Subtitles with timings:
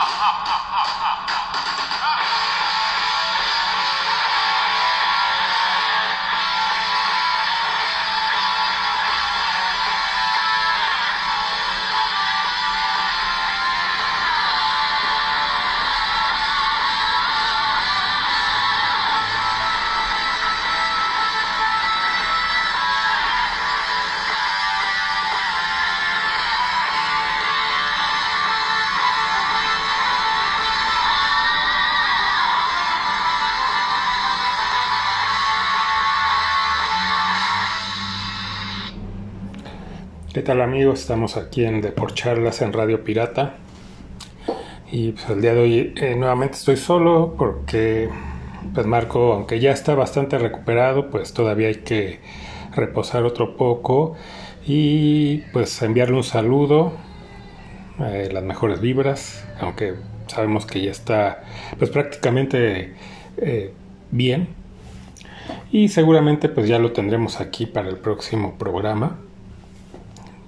[0.00, 1.19] 哈哈哈哈哈哈。
[40.50, 40.98] Tal amigos?
[41.02, 41.80] Estamos aquí en
[42.12, 43.54] Charlas en Radio Pirata.
[44.90, 48.08] Y pues el día de hoy eh, nuevamente estoy solo porque
[48.74, 52.18] pues Marco, aunque ya está bastante recuperado, pues todavía hay que
[52.74, 54.16] reposar otro poco
[54.66, 56.94] y pues enviarle un saludo,
[58.00, 59.94] eh, las mejores vibras, aunque
[60.26, 61.44] sabemos que ya está
[61.78, 62.94] pues prácticamente
[63.36, 63.72] eh,
[64.10, 64.48] bien
[65.70, 69.29] y seguramente pues ya lo tendremos aquí para el próximo programa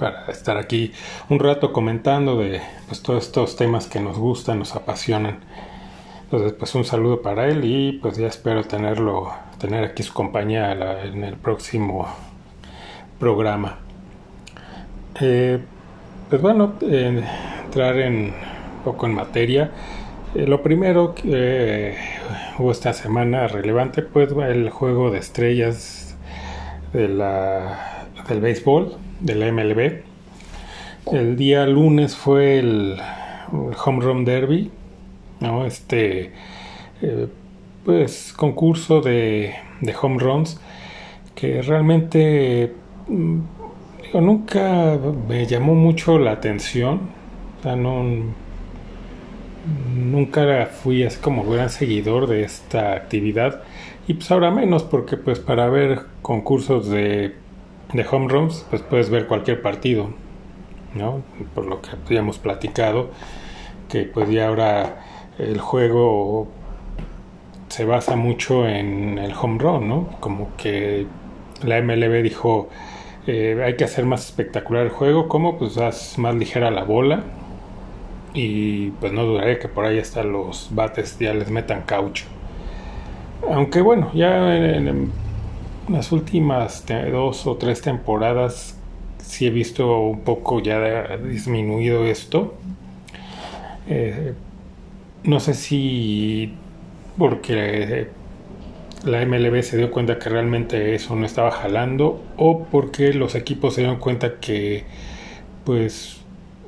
[0.03, 0.91] para estar aquí
[1.29, 5.39] un rato comentando de pues, todos estos temas que nos gustan, nos apasionan.
[6.25, 10.73] Entonces, pues un saludo para él y pues ya espero tenerlo, tener aquí su compañía
[11.05, 12.09] en el próximo
[13.21, 13.79] programa.
[15.21, 15.61] Eh,
[16.29, 19.71] pues bueno, entrar en un poco en materia.
[20.35, 21.97] Eh, lo primero que
[22.59, 26.17] hubo esta semana relevante, pues el juego de estrellas
[26.93, 30.03] de la, del béisbol de la MLB.
[31.13, 32.97] El día lunes fue el,
[33.85, 34.71] Home Run Derby,
[35.41, 35.67] ¿no?
[35.67, 36.33] Este,
[37.01, 37.27] eh,
[37.85, 40.61] pues, concurso de, de, home runs
[41.35, 42.73] que realmente,
[43.09, 43.39] mm,
[44.03, 44.99] digo, nunca
[45.29, 47.01] me llamó mucho la atención.
[47.59, 48.05] O sea, no,
[49.95, 53.63] nunca fui así como gran seguidor de esta actividad
[54.09, 57.35] y pues ahora menos porque pues para ver concursos de
[57.93, 60.11] de home runs, pues puedes ver cualquier partido,
[60.95, 61.23] ¿no?
[61.55, 63.11] Por lo que habíamos platicado,
[63.89, 65.05] que pues ya ahora
[65.39, 66.49] el juego
[67.69, 70.09] se basa mucho en el home run, ¿no?
[70.21, 71.07] Como que
[71.63, 72.69] la MLB dijo,
[73.27, 77.23] eh, hay que hacer más espectacular el juego, como pues haz más ligera la bola
[78.35, 82.25] y pues no dudaré que por ahí hasta los bates ya les metan caucho.
[83.51, 85.11] Aunque bueno, ya en,
[85.89, 88.77] las últimas dos o tres temporadas
[89.19, 92.55] sí he visto un poco ya disminuido esto.
[93.89, 94.35] Eh,
[95.25, 96.55] no sé si
[97.19, 98.09] porque
[99.05, 103.75] la MLB se dio cuenta que realmente eso no estaba jalando o porque los equipos
[103.75, 104.85] se dieron cuenta que
[105.65, 106.21] pues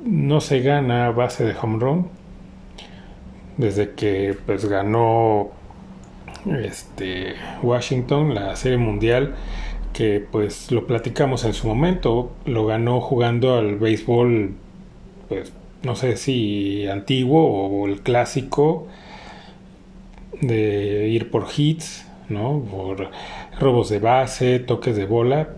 [0.03, 2.07] no se gana a base de home run
[3.57, 5.51] desde que pues ganó
[6.61, 9.35] este, Washington, la serie mundial,
[9.93, 14.53] que pues lo platicamos en su momento, lo ganó jugando al béisbol,
[15.29, 15.53] pues
[15.83, 18.87] no sé si antiguo o el clásico,
[20.41, 22.61] de ir por hits, ¿no?
[22.69, 23.09] Por
[23.59, 25.49] robos de base, toques de bola,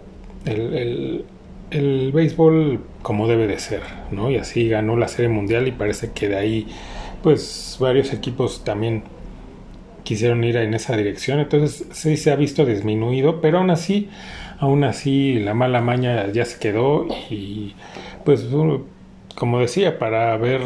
[0.46, 1.26] el, el,
[1.72, 3.82] el béisbol como debe de ser,
[4.12, 4.30] ¿no?
[4.30, 6.68] Y así ganó la serie mundial y parece que de ahí
[7.24, 9.04] pues varios equipos también
[10.08, 11.42] quisieron ir en esa dirección.
[11.42, 14.10] Entonces sí se ha visto disminuido, pero aún así,
[14.58, 17.74] aún así la mala maña ya se quedó y
[18.24, 18.48] pues
[19.36, 20.62] como decía, para ver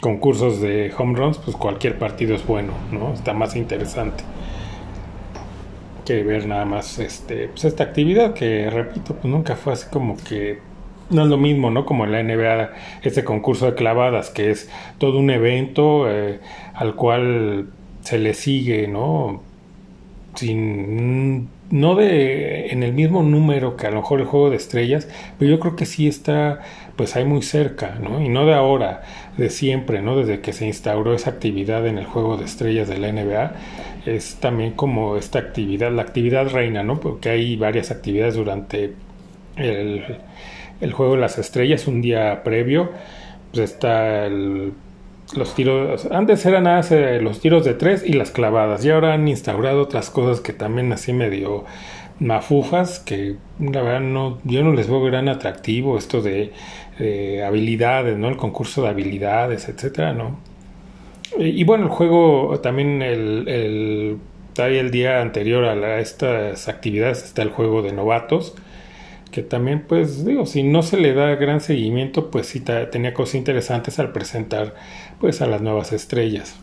[0.00, 3.12] concursos de home runs, pues cualquier partido es bueno, ¿no?
[3.12, 4.24] Está más interesante
[6.06, 10.16] que ver nada más este pues esta actividad que repito, pues nunca fue así como
[10.16, 10.60] que
[11.10, 11.84] no es lo mismo, ¿no?
[11.84, 12.70] Como en la NBA,
[13.02, 16.40] este concurso de clavadas, que es todo un evento eh,
[16.74, 17.68] al cual
[18.04, 19.42] se le sigue, ¿no?
[20.36, 25.08] Sin, no de en el mismo número que a lo mejor el juego de estrellas,
[25.38, 26.60] pero yo creo que sí está
[26.96, 28.20] pues ahí muy cerca, ¿no?
[28.20, 29.02] Y no de ahora,
[29.36, 30.16] de siempre, ¿no?
[30.16, 33.54] Desde que se instauró esa actividad en el juego de estrellas de la NBA,
[34.06, 37.00] es también como esta actividad, la actividad reina, ¿no?
[37.00, 38.92] Porque hay varias actividades durante
[39.56, 40.04] el,
[40.80, 42.90] el juego de las estrellas, un día previo,
[43.52, 44.74] pues está el
[45.32, 46.82] los tiros, antes eran nada
[47.20, 50.92] los tiros de tres y las clavadas, y ahora han instaurado otras cosas que también
[50.92, 51.64] así medio
[52.20, 56.52] mafufas, que la verdad no, yo no les veo gran atractivo, esto de,
[57.44, 58.28] habilidades, ¿no?
[58.28, 60.38] El concurso de habilidades, etcétera, ¿no?
[61.36, 64.18] Y, bueno, el juego también el, el,
[64.56, 68.54] el día anterior a estas actividades está el juego de novatos,
[69.34, 73.34] que también pues digo, si no se le da gran seguimiento, pues sí tenía cosas
[73.34, 74.76] interesantes al presentar
[75.24, 76.54] pues a las nuevas estrellas.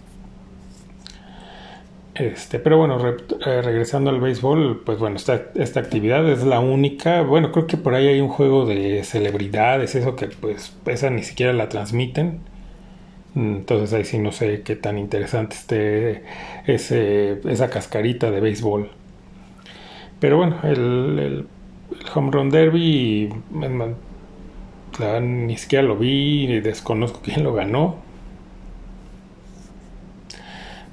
[2.13, 7.23] Este, pero bueno, eh, regresando al béisbol, pues bueno, esta, esta actividad es la única.
[7.23, 11.23] Bueno, creo que por ahí hay un juego de celebridades, eso que pues esa ni
[11.23, 12.41] siquiera la transmiten.
[13.35, 16.23] Entonces ahí sí no sé qué tan interesante esté
[16.67, 18.91] ese, esa cascarita de béisbol.
[20.19, 21.47] Pero bueno, el,
[22.13, 23.33] Home Run Derby
[25.19, 28.10] ni siquiera lo vi, ni desconozco quién lo ganó.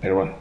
[0.01, 0.33] Pero bueno,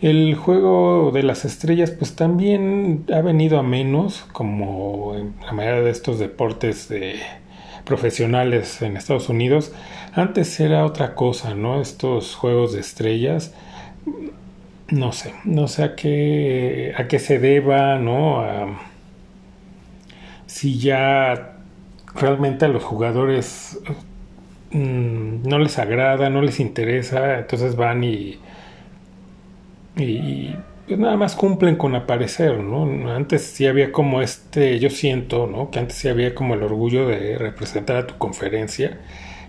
[0.00, 5.82] el juego de las estrellas pues también ha venido a menos, como en la mayoría
[5.82, 7.16] de estos deportes de
[7.84, 9.72] profesionales en Estados Unidos.
[10.14, 11.80] Antes era otra cosa, ¿no?
[11.80, 13.54] Estos juegos de estrellas,
[14.88, 18.44] no sé, no sé a qué, a qué se deba, ¿no?
[20.50, 21.58] si ya
[22.14, 23.78] realmente a los jugadores
[24.72, 28.38] mm, no les agrada, no les interesa, entonces van y
[29.96, 30.54] y
[30.90, 33.12] pues nada más cumplen con aparecer, ¿no?
[33.12, 35.70] Antes sí había como este, yo siento, ¿no?
[35.70, 38.98] Que antes sí había como el orgullo de representar a tu conferencia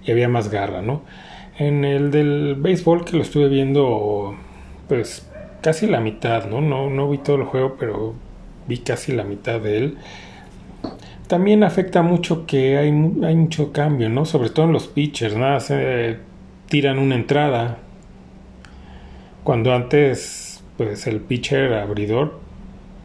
[0.05, 1.01] y había más garra, ¿no?
[1.57, 4.35] En el del béisbol que lo estuve viendo,
[4.87, 5.27] pues
[5.63, 6.61] casi la mitad, ¿no?
[6.61, 8.13] No, no vi todo el juego, pero
[8.67, 9.97] vi casi la mitad de él.
[11.25, 12.89] También afecta mucho que hay,
[13.23, 14.25] hay mucho cambio, ¿no?
[14.25, 16.17] Sobre todo en los pitchers, nada, se
[16.69, 17.79] tiran una entrada,
[19.43, 22.39] cuando antes, pues el pitcher abridor,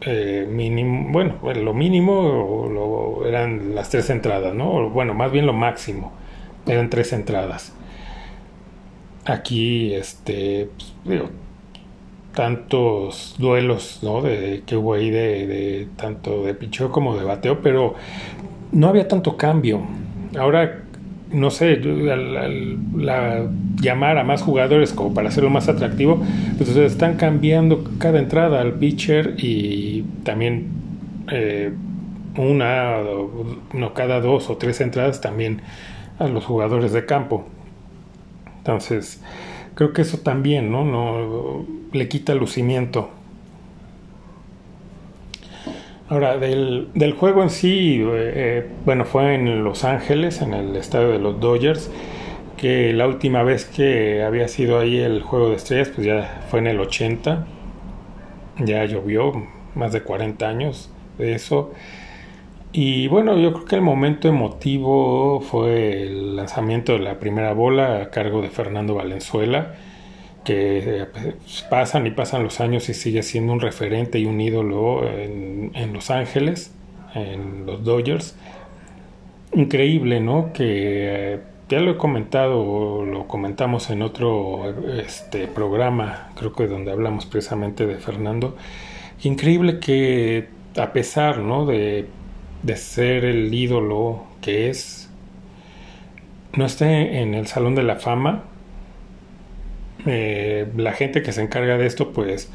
[0.01, 4.89] eh, mínimo, bueno, lo mínimo lo, eran las tres entradas, ¿no?
[4.89, 6.13] bueno, más bien lo máximo,
[6.65, 7.73] eran tres entradas.
[9.25, 11.29] Aquí, este, pues, digo,
[12.33, 14.21] tantos duelos, ¿no?
[14.21, 17.95] De, que hubo ahí de, de tanto de picheo como de bateo, pero
[18.71, 19.81] no había tanto cambio.
[20.37, 20.83] Ahora
[21.31, 23.47] no sé, la,
[23.81, 26.23] llamar a más jugadores como para hacerlo más atractivo,
[26.57, 30.67] pues están cambiando cada entrada al pitcher y también
[31.31, 31.73] eh,
[32.37, 32.97] una,
[33.73, 35.61] no cada dos o tres entradas también
[36.19, 37.45] a los jugadores de campo.
[38.59, 39.21] Entonces,
[39.75, 40.85] creo que eso también, ¿no?
[40.85, 43.11] no le quita lucimiento
[46.09, 51.09] Ahora, del, del, juego en sí, eh, bueno, fue en Los Ángeles, en el estadio
[51.09, 51.91] de los Dodgers,
[52.55, 56.59] que la última vez que había sido ahí el juego de estrellas, pues ya fue
[56.59, 57.45] en el 80,
[58.59, 59.33] ya llovió,
[59.75, 61.73] más de 40 años de eso.
[62.71, 68.01] Y bueno, yo creo que el momento emotivo fue el lanzamiento de la primera bola
[68.01, 69.75] a cargo de Fernando Valenzuela
[70.47, 75.05] que pues, pasan y pasan los años y sigue siendo un referente y un ídolo
[75.05, 76.73] en, Los Ángeles,
[77.13, 78.33] en los Dodgers.
[79.51, 80.53] Increíble, ¿no?
[80.53, 86.91] Que eh, ya lo he comentado, lo comentamos en otro este, programa, creo que donde
[86.91, 88.55] hablamos precisamente de Fernando.
[89.23, 90.47] Increíble que
[90.77, 91.65] a pesar, ¿no?
[91.65, 92.07] De,
[92.63, 95.09] de ser el ídolo que es,
[96.53, 98.45] no esté en el Salón de la Fama,
[100.07, 102.49] eh, la gente que se encarga de esto, pues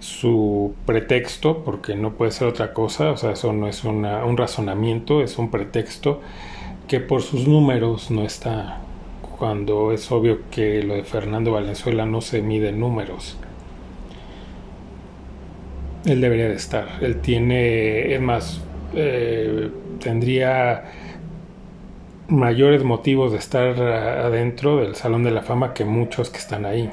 [0.00, 5.22] su pretexto, porque no puede ser otra cosa, o sea, eso no es un razonamiento,
[5.22, 6.20] es un pretexto
[6.88, 8.80] que por sus números no está,
[9.38, 13.38] cuando es obvio que lo de Fernando Valenzuela no se mide en números.
[16.06, 18.62] Él debería de estar, él tiene, es más,
[18.94, 20.84] eh, tendría
[22.30, 26.90] mayores motivos de estar adentro del Salón de la Fama que muchos que están ahí.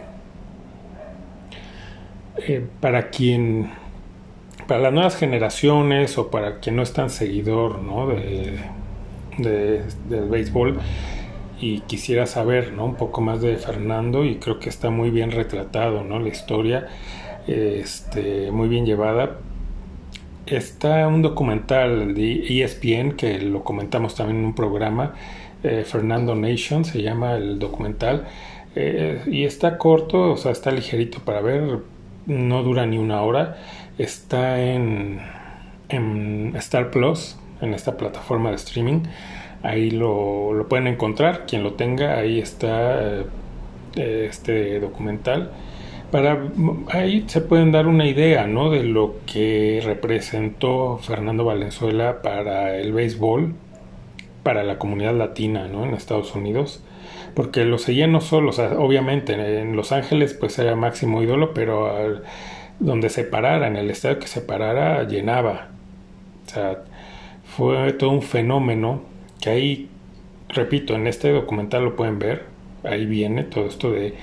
[2.40, 3.72] Eh, para quien,
[4.68, 8.08] para las nuevas generaciones o para quien no es tan seguidor ¿no?
[8.08, 8.60] de,
[9.38, 10.80] del béisbol
[11.60, 12.86] y quisiera saber ¿no?
[12.86, 16.20] un poco más de Fernando y creo que está muy bien retratado ¿no?
[16.20, 16.88] la historia,
[17.48, 19.38] este, muy bien llevada,
[20.48, 25.14] Está un documental de ESPN que lo comentamos también en un programa,
[25.62, 28.28] eh, Fernando Nation se llama el documental,
[28.74, 31.80] eh, y está corto, o sea, está ligerito para ver,
[32.28, 33.58] no dura ni una hora,
[33.98, 35.20] está en,
[35.90, 39.02] en Star Plus, en esta plataforma de streaming,
[39.64, 43.20] ahí lo, lo pueden encontrar, quien lo tenga, ahí está
[43.98, 45.52] eh, este documental
[46.12, 46.42] para
[46.90, 48.70] ahí se pueden dar una idea ¿no?
[48.70, 53.54] de lo que representó Fernando Valenzuela para el béisbol,
[54.44, 55.84] para la comunidad latina ¿no?
[55.84, 56.84] en Estados Unidos,
[57.34, 62.22] porque lo seguían no solo, obviamente en Los Ángeles pues era máximo ídolo, pero
[62.80, 65.70] donde se parara, en el estadio que se parara, llenaba.
[66.46, 66.84] O sea,
[67.44, 69.02] fue todo un fenómeno
[69.42, 69.90] que ahí,
[70.50, 72.46] repito, en este documental lo pueden ver,
[72.84, 74.14] ahí viene todo esto de,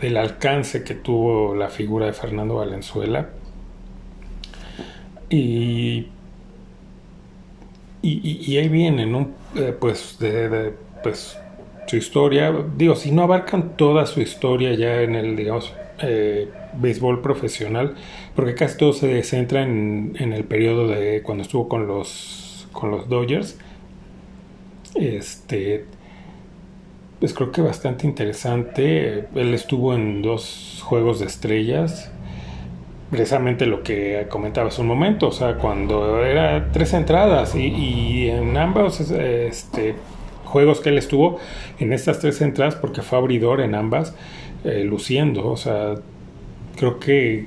[0.00, 3.30] del alcance que tuvo la figura de Fernando Valenzuela.
[5.30, 6.06] Y,
[8.02, 9.28] y, ahí viene, ¿no?
[9.56, 11.38] Eh, pues, de, pues
[11.86, 17.20] su historia, digo, si no abarcan toda su historia ya en el, digamos, eh, béisbol
[17.22, 17.94] profesional,
[18.34, 22.90] porque casi todo se centra en, en, el periodo de cuando estuvo con los, con
[22.90, 23.58] los Dodgers.
[24.94, 25.86] Este,
[27.20, 29.26] pues creo que bastante interesante.
[29.34, 32.10] Él estuvo en dos juegos de estrellas.
[33.10, 38.54] Precisamente lo que comentaba hace un momento, o sea, cuando era tres entradas y, en
[38.58, 39.94] ambos este,
[40.44, 41.38] juegos que él estuvo,
[41.78, 44.14] en estas tres entradas, porque fue abridor en ambas,
[44.64, 45.48] eh, luciendo.
[45.48, 45.94] O sea,
[46.76, 47.46] creo que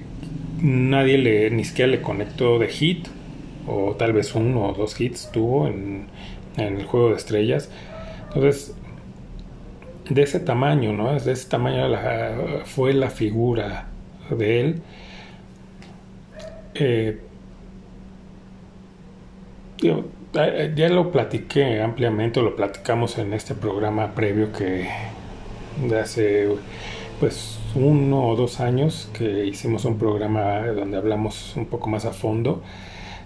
[0.62, 3.08] nadie le, ni siquiera le conectó de hit,
[3.68, 6.08] o tal vez uno o dos hits tuvo en,
[6.58, 7.70] el juego de estrellas.
[8.28, 8.76] Entonces,
[10.10, 11.18] de ese tamaño, ¿no?
[11.18, 11.88] De ese tamaño
[12.66, 13.88] fue la figura
[14.30, 14.82] de él.
[16.74, 17.20] Eh,
[19.84, 24.88] ya lo platiqué ampliamente, lo platicamos en este programa previo que
[25.88, 26.48] de hace
[27.20, 32.14] pues uno o dos años que hicimos un programa donde hablamos un poco más a
[32.14, 32.62] fondo.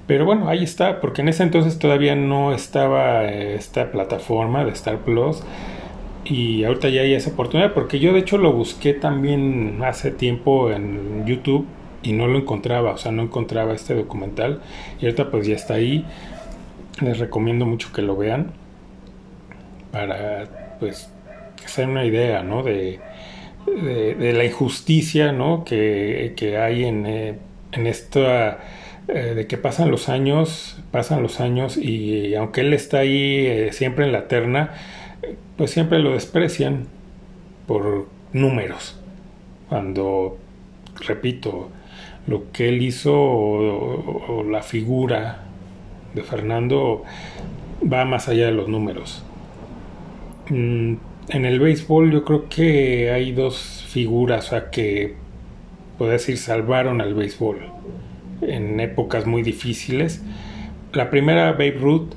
[0.08, 4.72] Pero bueno, ahí está, porque en ese entonces todavía no estaba eh, esta plataforma de
[4.72, 5.42] Star Plus
[6.26, 10.72] y ahorita ya hay esa oportunidad, porque yo de hecho lo busqué también hace tiempo
[10.72, 11.66] en YouTube
[12.04, 14.62] y no lo encontraba, o sea, no encontraba este documental
[15.00, 16.06] y ahorita pues ya está ahí.
[17.02, 18.52] Les recomiendo mucho que lo vean
[19.92, 21.10] para pues
[21.64, 22.64] hacer una idea, ¿no?
[22.64, 23.00] De,
[23.66, 25.64] de, la injusticia ¿no?
[25.66, 27.36] que, que hay en, eh,
[27.72, 28.60] en esta
[29.08, 33.70] eh, de que pasan los años, pasan los años y, aunque él está ahí eh,
[33.72, 34.74] siempre en la terna,
[35.58, 36.88] pues siempre lo desprecian
[37.68, 39.00] por números.
[39.70, 40.38] Cuando,
[41.08, 41.70] repito,
[42.28, 45.44] lo que él hizo o, la figura
[46.14, 47.04] de Fernando
[47.82, 49.24] va más allá de los números.
[50.50, 50.96] Mm,
[51.30, 55.16] en el béisbol yo creo que hay dos figuras a que,
[55.98, 57.58] puedo decir, salvaron al béisbol
[58.42, 60.22] en épocas muy difíciles.
[60.94, 62.14] La primera, Babe Ruth,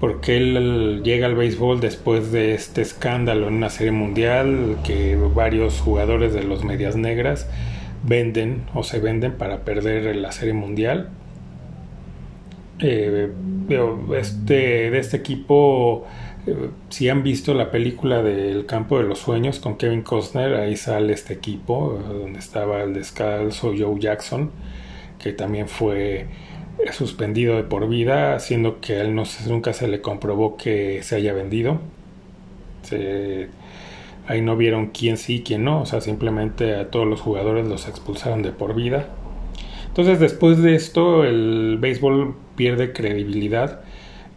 [0.00, 5.80] porque él llega al béisbol después de este escándalo en una serie mundial que varios
[5.80, 7.48] jugadores de los Medias Negras
[8.04, 11.10] venden o se venden para perder la serie mundial.
[12.80, 13.32] Eh,
[14.14, 16.06] este, de este equipo
[16.88, 21.12] si han visto la película del Campo de los Sueños con Kevin Costner, ahí sale
[21.12, 24.50] este equipo donde estaba el descalzo Joe Jackson,
[25.18, 26.26] que también fue
[26.92, 31.32] suspendido de por vida, haciendo que a él nunca se le comprobó que se haya
[31.32, 31.80] vendido.
[34.26, 37.66] ahí no vieron quién sí y quién no, o sea, simplemente a todos los jugadores
[37.66, 39.08] los expulsaron de por vida.
[39.88, 43.80] Entonces, después de esto, el béisbol pierde credibilidad.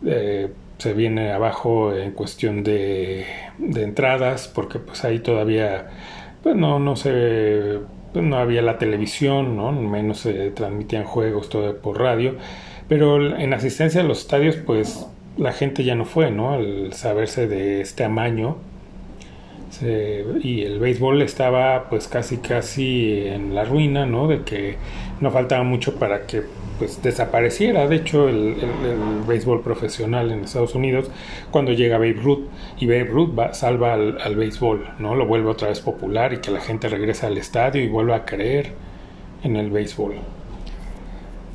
[0.06, 3.28] Eh, se viene abajo en cuestión de,
[3.60, 5.90] entradas, porque pues ahí todavía
[6.42, 7.78] pues no, no se
[8.14, 9.72] pues, no había la televisión, ¿no?
[9.72, 12.36] menos se transmitían juegos todo por radio,
[12.88, 16.54] pero en asistencia a los estadios pues la gente ya no fue, ¿no?
[16.54, 18.58] Al saberse de este amaño
[20.44, 24.28] y el béisbol estaba pues casi casi en la ruina, ¿no?
[24.28, 24.76] De que
[25.22, 26.44] no faltaba mucho para que
[26.82, 28.56] pues desapareciera, de hecho, el,
[29.28, 31.12] béisbol profesional en Estados Unidos
[31.52, 32.48] cuando llega Babe Ruth
[32.80, 35.14] y Babe Ruth va, salva al, béisbol, ¿no?
[35.14, 38.26] Lo vuelve otra vez popular y que la gente regresa al estadio y vuelve a
[38.26, 38.72] creer
[39.44, 40.16] en el béisbol.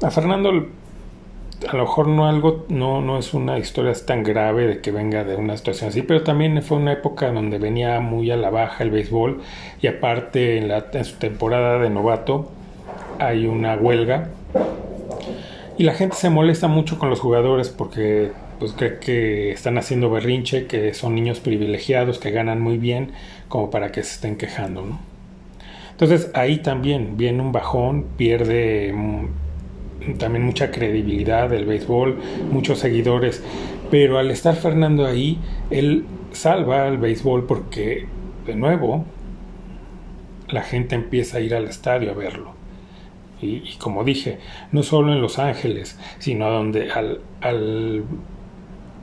[0.00, 4.80] A Fernando a lo mejor no algo no no es una historia tan grave de
[4.80, 8.36] que venga de una situación así, pero también fue una época donde venía muy a
[8.36, 9.40] la baja el béisbol
[9.82, 12.48] y aparte en su temporada de novato
[13.18, 14.28] hay una huelga
[15.78, 20.10] y la gente se molesta mucho con los jugadores porque pues cree que están haciendo
[20.10, 23.12] berrinche, que son niños privilegiados, que ganan muy bien,
[23.48, 24.98] como para que se estén quejando, ¿no?
[25.90, 28.94] Entonces ahí también viene un bajón, pierde
[30.18, 32.18] también mucha credibilidad del béisbol,
[32.50, 33.42] muchos seguidores,
[33.90, 35.38] pero al estar Fernando ahí,
[35.70, 38.06] él salva al béisbol porque,
[38.46, 39.04] de nuevo,
[40.48, 42.55] la gente empieza a ir al estadio a verlo.
[43.40, 44.38] Y, como dije,
[44.72, 47.02] no solo en Los Ángeles, sino donde a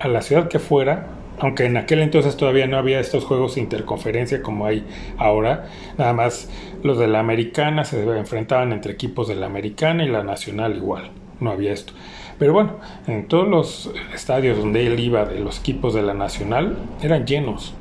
[0.07, 1.07] la ciudad que fuera,
[1.39, 4.85] aunque en aquel entonces todavía no había estos juegos interconferencia como hay
[5.17, 6.49] ahora, nada más
[6.83, 11.11] los de la americana se enfrentaban entre equipos de la americana y la nacional igual,
[11.39, 11.93] no había esto.
[12.39, 16.77] Pero bueno, en todos los estadios donde él iba de los equipos de la Nacional
[17.01, 17.75] eran llenos.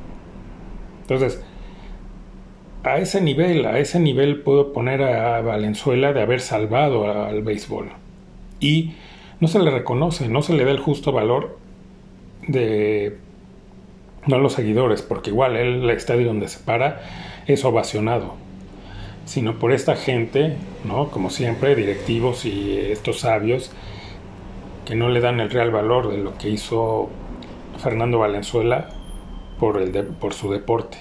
[1.00, 1.42] Entonces,
[2.84, 7.90] a ese nivel, a ese nivel puedo poner a Valenzuela de haber salvado al béisbol.
[8.60, 8.92] Y
[9.40, 11.58] no se le reconoce, no se le da el justo valor
[12.46, 13.18] de
[14.26, 17.00] no los seguidores, porque igual el estadio donde se para
[17.46, 18.34] es ovacionado,
[19.24, 21.08] sino por esta gente, ¿no?
[21.08, 23.72] Como siempre, directivos y estos sabios
[24.84, 27.10] que no le dan el real valor de lo que hizo
[27.78, 28.88] Fernando Valenzuela
[29.58, 30.98] por, el por su deporte.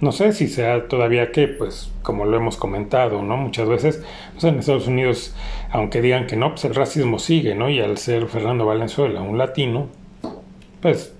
[0.00, 3.36] No sé si sea todavía que, pues, como lo hemos comentado, ¿no?
[3.36, 4.02] Muchas veces,
[4.32, 5.34] pues en Estados Unidos,
[5.70, 7.68] aunque digan que no, pues el racismo sigue, ¿no?
[7.68, 9.88] Y al ser Fernando Valenzuela un latino,
[10.80, 11.12] pues,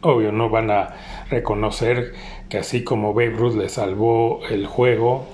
[0.00, 0.94] obvio, no van a
[1.30, 2.14] reconocer
[2.48, 5.26] que así como Babe Ruth le salvó el juego,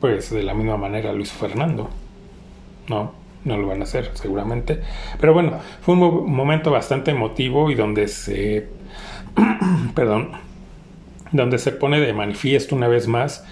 [0.00, 1.88] pues de la misma manera hizo Fernando,
[2.88, 3.18] ¿no?
[3.44, 4.80] no lo van a hacer seguramente.
[5.20, 8.68] Pero bueno, fue un momento bastante emotivo y donde se,
[9.94, 10.32] perdón,
[11.32, 13.44] donde se pone de manifiesto una vez más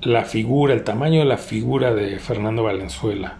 [0.00, 3.38] la figura, el tamaño de la figura de Fernando Valenzuela.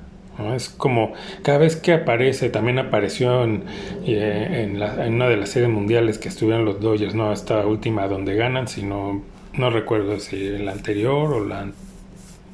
[0.54, 3.64] Es como cada vez que aparece, también apareció en,
[4.06, 4.72] eh,
[5.08, 9.22] una de las series mundiales que estuvieron los Dodgers, no esta última donde ganan, sino
[9.54, 11.68] no recuerdo si la anterior o la,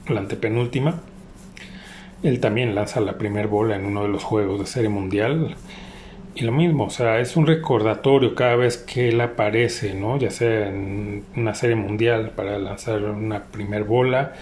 [0.08, 1.02] la antepenúltima
[2.24, 5.56] él también lanza la primer bola en uno de los juegos de serie mundial.
[6.36, 10.18] Y lo mismo, o sea, es un recordatorio cada vez que él aparece, ¿no?
[10.18, 14.32] Ya sea en una serie mundial para lanzar una primer bola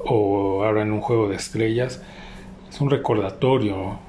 [0.00, 2.02] o ahora en un juego de estrellas.
[2.68, 4.00] Es un recordatorio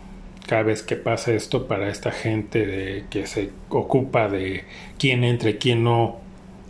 [0.48, 4.64] cada vez que pasa esto para esta gente de, que se ocupa de
[4.98, 6.18] quién entra y quién no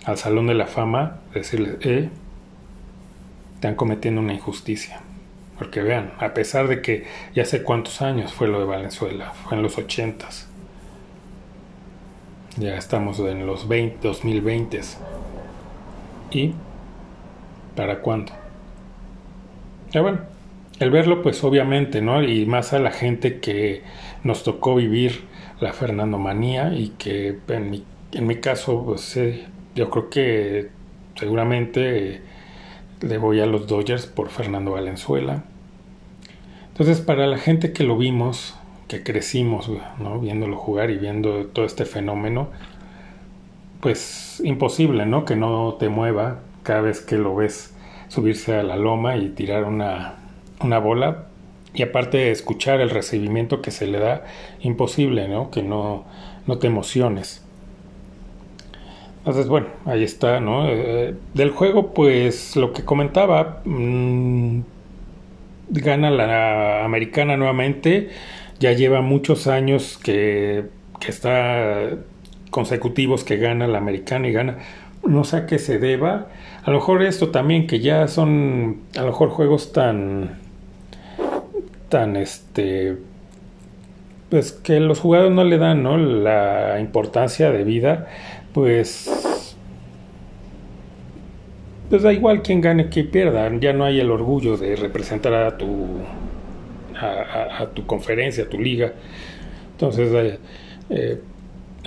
[0.04, 2.10] al Salón de la Fama, decirles, eh,
[3.56, 5.00] están cometiendo una injusticia.
[5.58, 9.56] Porque vean, a pesar de que ya sé cuántos años fue lo de Valenzuela, fue
[9.56, 10.49] en los ochentas.
[12.58, 14.82] Ya estamos en los 20, 2020.
[16.32, 16.54] ¿Y
[17.76, 18.34] para cuándo?
[19.92, 20.20] Ya bueno,
[20.80, 22.24] el verlo pues obviamente, ¿no?
[22.24, 23.84] Y más a la gente que
[24.24, 25.24] nos tocó vivir
[25.60, 29.18] la Fernandomanía y que en mi, en mi caso pues
[29.76, 30.70] yo creo que
[31.16, 32.22] seguramente
[33.02, 35.44] le voy a los Dodgers por Fernando Valenzuela.
[36.70, 38.56] Entonces, para la gente que lo vimos,
[38.90, 39.72] que crecimos.
[40.22, 42.50] Viéndolo jugar y viendo todo este fenómeno,
[43.80, 45.24] pues imposible, ¿no?
[45.24, 47.74] Que no te mueva cada vez que lo ves
[48.10, 50.16] subirse a la loma y tirar una,
[50.60, 51.28] una bola.
[51.74, 54.26] Y aparte de escuchar el recibimiento que se le da,
[54.60, 55.52] imposible, ¿no?
[55.52, 56.04] Que no,
[56.48, 57.46] no te emociones.
[59.20, 60.68] Entonces, bueno, ahí está, ¿no?
[60.68, 64.62] Eh, del juego, pues lo que comentaba, mm,
[65.70, 68.10] gana la americana nuevamente,
[68.60, 70.66] ya lleva muchos años que,
[71.00, 71.90] que está
[72.50, 74.58] consecutivos que gana la americana y gana,
[75.06, 76.28] no sé a qué se deba,
[76.64, 80.40] a lo mejor esto también que ya son, a lo mejor juegos tan,
[81.90, 82.98] tan este,
[84.30, 85.98] pues que los jugadores no le dan, ¿no?
[85.98, 88.08] La importancia de vida,
[88.54, 89.10] pues
[91.90, 95.58] pues da igual quién gane, quién pierda, ya no hay el orgullo de representar a
[95.58, 95.88] tu,
[97.02, 98.94] a, tu conferencia, a tu liga.
[99.72, 100.38] Entonces,
[100.90, 101.22] eh,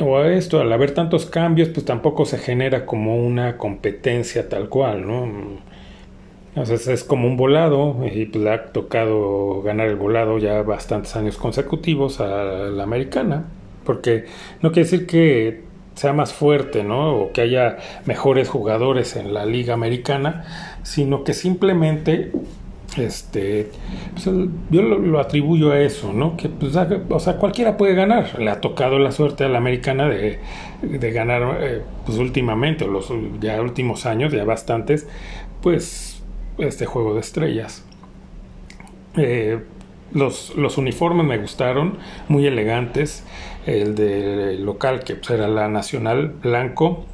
[0.01, 4.69] o a esto, al haber tantos cambios, pues tampoco se genera como una competencia tal
[4.69, 5.61] cual, ¿no?
[6.55, 11.17] Entonces es como un volado y pues le ha tocado ganar el volado ya bastantes
[11.17, 13.45] años consecutivos a la americana,
[13.85, 14.27] porque
[14.61, 15.63] no quiere decir que
[15.95, 17.17] sea más fuerte, ¿no?
[17.17, 22.33] O que haya mejores jugadores en la liga americana, sino que simplemente
[22.99, 23.71] este
[24.13, 24.27] pues,
[24.71, 28.39] yo lo, atribuyo a eso no que pues, o sea cualquiera puede ganar.
[28.39, 30.39] Le ha tocado la suerte a la americana de,
[30.83, 35.07] de ganar eh, pues últimamente los ya últimos años ya bastantes
[35.63, 36.23] pues
[36.59, 37.85] este juego de estrellas.
[39.17, 39.61] Eh,
[40.13, 43.25] los, los uniformes me gustaron muy elegantes.
[43.67, 47.07] El de local que pues, era la nacional blanco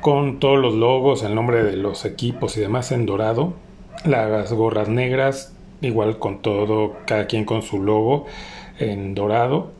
[0.00, 3.54] con todos los logos, el nombre de los equipos y demás en dorado,
[4.06, 8.26] las gorras negras igual con todo, cada quien con su logo
[8.78, 9.72] en dorado,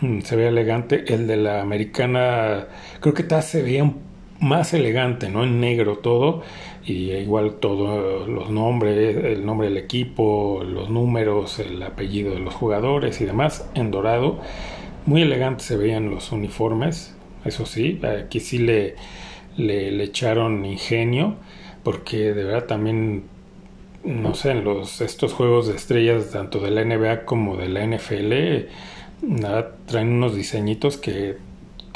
[0.00, 2.66] mm, se ve elegante, el de la americana
[3.00, 3.92] creo que se veía
[4.40, 5.44] más elegante, ¿no?
[5.44, 6.42] En negro todo
[6.84, 12.54] y igual todos los nombres, el nombre del equipo, los números, el apellido de los
[12.54, 14.38] jugadores y demás en dorado.
[15.06, 18.94] Muy elegantes se veían los uniformes, eso sí, aquí sí le,
[19.56, 21.36] le, echaron ingenio,
[21.88, 23.22] porque de verdad también
[24.04, 27.82] no sé, en los, estos juegos de estrellas, tanto de la NBA como de la
[27.82, 28.68] NFL,
[29.86, 31.38] traen unos diseñitos que,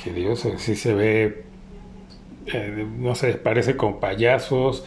[0.03, 1.45] que Dios, sí se ve,
[2.47, 4.87] eh, no sé, parece como payasos,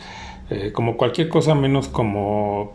[0.50, 2.74] eh, como cualquier cosa menos como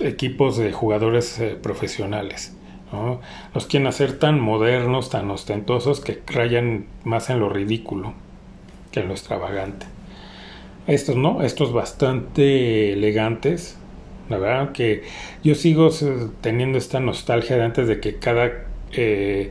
[0.00, 2.56] equipos de jugadores eh, profesionales.
[2.90, 3.20] ¿no?
[3.54, 8.14] Los quieren hacer tan modernos, tan ostentosos, que rayan más en lo ridículo
[8.90, 9.86] que en lo extravagante.
[10.88, 13.76] Estos no, estos bastante elegantes.
[14.30, 15.02] La verdad que
[15.44, 15.90] yo sigo
[16.40, 19.50] teniendo esta nostalgia de antes de que cada eh,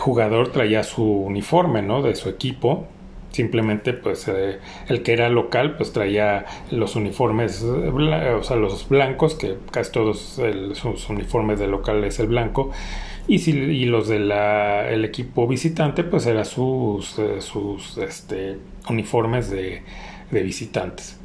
[0.00, 2.02] jugador traía su uniforme, ¿no?
[2.02, 2.88] De su equipo
[3.30, 4.58] simplemente pues eh,
[4.88, 10.40] el que era local pues traía los uniformes o sea los blancos que casi todos
[10.74, 12.72] sus uniformes de local es el blanco
[13.28, 18.56] y, si, y los del el equipo visitante pues eran sus eh, sus este,
[18.88, 19.82] uniformes de,
[20.30, 21.20] de visitantes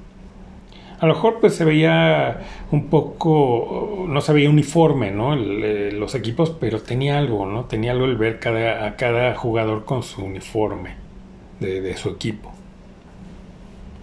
[1.00, 2.39] a lo mejor pues se veía
[2.72, 5.34] un poco, no se veía uniforme, ¿no?
[5.36, 7.65] Eh, los equipos, pero tenía algo, ¿no?
[7.65, 10.96] Tenía algo el ver cada, a cada jugador con su uniforme
[11.60, 12.52] de, su equipo.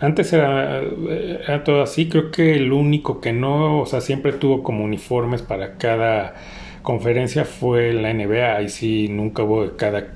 [0.00, 4.62] Antes era, era, todo así, creo que el único que no, o sea, siempre tuvo
[4.62, 6.34] como uniformes para cada
[6.82, 10.14] conferencia fue la NBA, ahí sí nunca hubo de cada,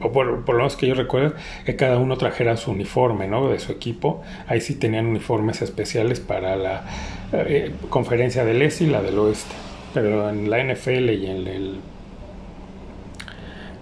[0.00, 3.48] por, lo menos que yo recuerdo, que cada uno trajera su uniforme, ¿no?
[3.48, 6.84] De su equipo, ahí sí tenían uniformes especiales para la
[7.32, 9.54] eh, conferencia del este y la del oeste,
[9.92, 11.80] pero en la NFL y en el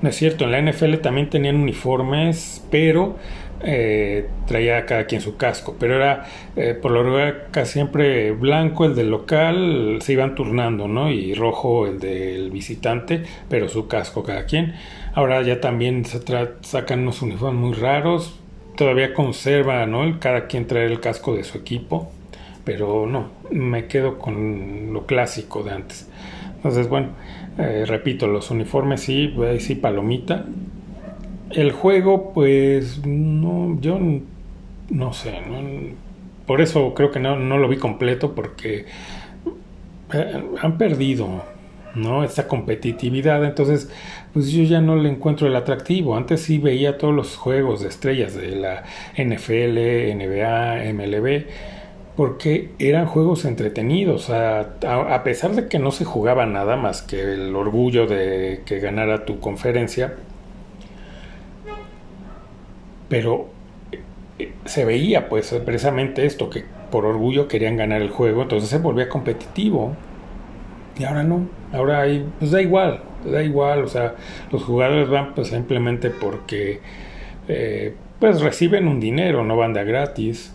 [0.02, 3.16] no es cierto, en la NFL también tenían uniformes, pero
[3.64, 5.76] eh, traía cada quien su casco.
[5.78, 10.88] Pero era, eh, por lo regular, casi siempre blanco el del local, se iban turnando,
[10.88, 11.10] ¿no?
[11.10, 14.74] Y rojo el del visitante, pero su casco cada quien.
[15.14, 16.20] Ahora ya también se
[16.62, 18.38] sacan unos uniformes muy raros.
[18.76, 20.18] Todavía conserva, ¿no?
[20.18, 22.10] Cada quien trae el casco de su equipo.
[22.64, 26.08] Pero no, me quedo con lo clásico de antes.
[26.56, 27.08] Entonces, bueno,
[27.58, 30.46] eh, repito, los uniformes sí, sí, palomita.
[31.50, 33.98] El juego, pues, no, yo
[34.92, 35.40] no sé,
[36.46, 38.86] por eso creo que no, no lo vi completo porque
[40.12, 41.42] eh, han perdido,
[41.94, 42.24] ¿no?
[42.24, 43.90] Esta competitividad, entonces,
[44.32, 46.16] pues yo ya no le encuentro el atractivo.
[46.16, 48.84] Antes sí veía todos los juegos de estrellas de la
[49.16, 51.44] NFL, NBA, MLB
[52.16, 57.54] porque eran juegos entretenidos, a, pesar de que no se jugaba nada más que el
[57.56, 60.14] orgullo de que ganara tu conferencia,
[63.08, 63.48] pero
[64.38, 68.78] eh, se veía pues precisamente esto, que por orgullo querían ganar el juego, entonces se
[68.78, 69.96] volvía competitivo.
[70.98, 74.14] Y ahora no, ahora hay, pues da igual, da igual, o sea,
[74.50, 76.80] los jugadores van pues simplemente porque
[77.48, 80.54] eh, pues reciben un dinero, no van de gratis.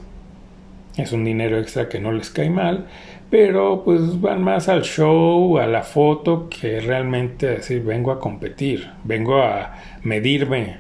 [0.96, 2.88] Es un dinero extra que no les cae mal,
[3.30, 8.90] pero pues van más al show, a la foto, que realmente decir, vengo a competir,
[9.04, 10.78] vengo a medirme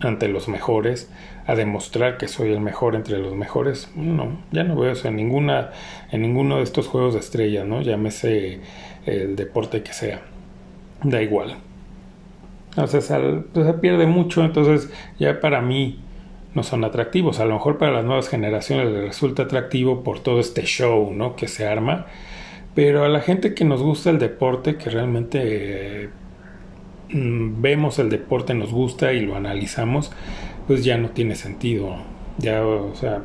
[0.00, 1.10] ante los mejores,
[1.46, 3.90] a demostrar que soy el mejor entre los mejores.
[3.96, 5.70] No, ya no veo eso en ninguna,
[6.12, 7.80] en ninguno de estos juegos de estrellas, ¿no?
[7.80, 8.60] Llámese
[9.08, 10.20] el deporte que sea.
[11.02, 11.56] Da igual.
[12.70, 13.12] Entonces,
[13.52, 15.98] pues, se pierde mucho, entonces ya para mí
[16.54, 17.40] no son atractivos.
[17.40, 21.36] A lo mejor para las nuevas generaciones les resulta atractivo por todo este show ¿no?
[21.36, 22.06] que se arma,
[22.74, 26.10] pero a la gente que nos gusta el deporte, que realmente
[27.10, 30.12] mm, vemos el deporte, nos gusta y lo analizamos,
[30.66, 31.96] pues ya no tiene sentido.
[32.38, 33.22] Ya, o sea,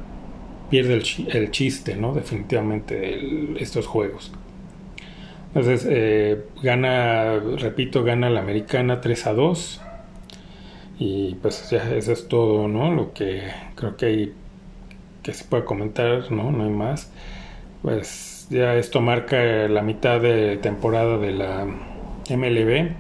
[0.72, 2.14] pierde el, chiste, ¿no?
[2.14, 4.32] Definitivamente estos juegos.
[5.56, 9.82] Entonces, eh, gana, repito, gana la americana 3 a 2.
[10.98, 12.92] Y pues ya eso es todo, ¿no?
[12.92, 13.44] Lo que
[13.76, 14.34] creo que hay
[15.22, 16.52] que se puede comentar, ¿no?
[16.52, 17.12] No hay más.
[17.84, 19.38] Pues ya esto marca
[19.68, 21.66] la mitad de temporada de la
[22.30, 22.92] MLB.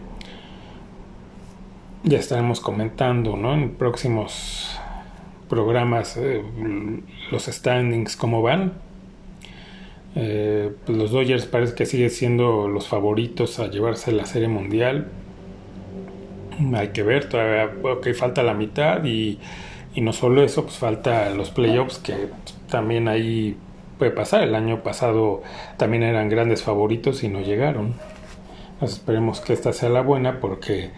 [2.04, 3.54] Ya estaremos comentando, ¿no?
[3.54, 4.80] En próximos
[5.50, 6.44] programas eh,
[7.32, 8.74] los standings cómo van.
[10.16, 15.08] Eh, pues los Dodgers parece que siguen siendo los favoritos a llevarse la serie mundial
[16.76, 19.40] hay que ver, todavía okay, falta la mitad y,
[19.96, 22.30] no solo eso, pues falta los playoffs que
[22.70, 23.58] también ahí
[23.98, 24.44] puede pasar.
[24.44, 25.44] El año pasado
[25.78, 27.94] también eran grandes favoritos y no llegaron.
[28.82, 30.92] Esperemos que esta sea la buena porque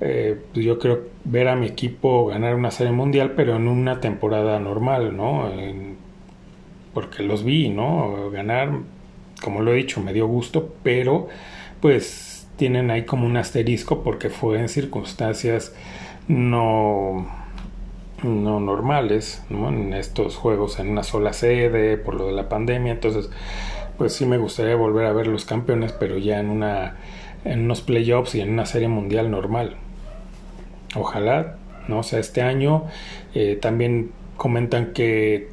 [0.00, 4.00] eh, pues yo creo ver a mi equipo ganar una serie mundial, pero en una
[4.00, 5.50] temporada normal, ¿no?
[6.94, 8.30] Porque los vi, ¿no?
[8.30, 8.70] Ganar,
[9.42, 11.28] como lo he dicho, me dio gusto, pero
[11.80, 15.74] pues tienen ahí como un asterisco porque fue en circunstancias
[16.28, 17.26] no
[18.22, 19.68] no normales, ¿no?
[19.68, 23.28] En estos juegos en una sola sede por lo de la pandemia, entonces
[23.98, 26.96] pues sí me gustaría volver a ver los campeones, pero ya en una
[27.44, 29.76] en unos playoffs y en una serie mundial normal.
[30.96, 31.56] Ojalá,
[31.88, 31.98] ¿no?
[31.98, 32.84] O sea, este año
[33.34, 35.48] eh, también comentan que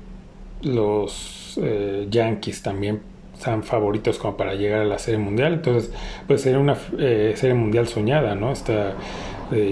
[0.63, 3.01] los eh, Yankees también
[3.33, 5.91] están favoritos como para llegar a la serie mundial, entonces
[6.27, 8.51] pues sería una eh, serie mundial soñada, ¿no?
[8.51, 8.95] Esta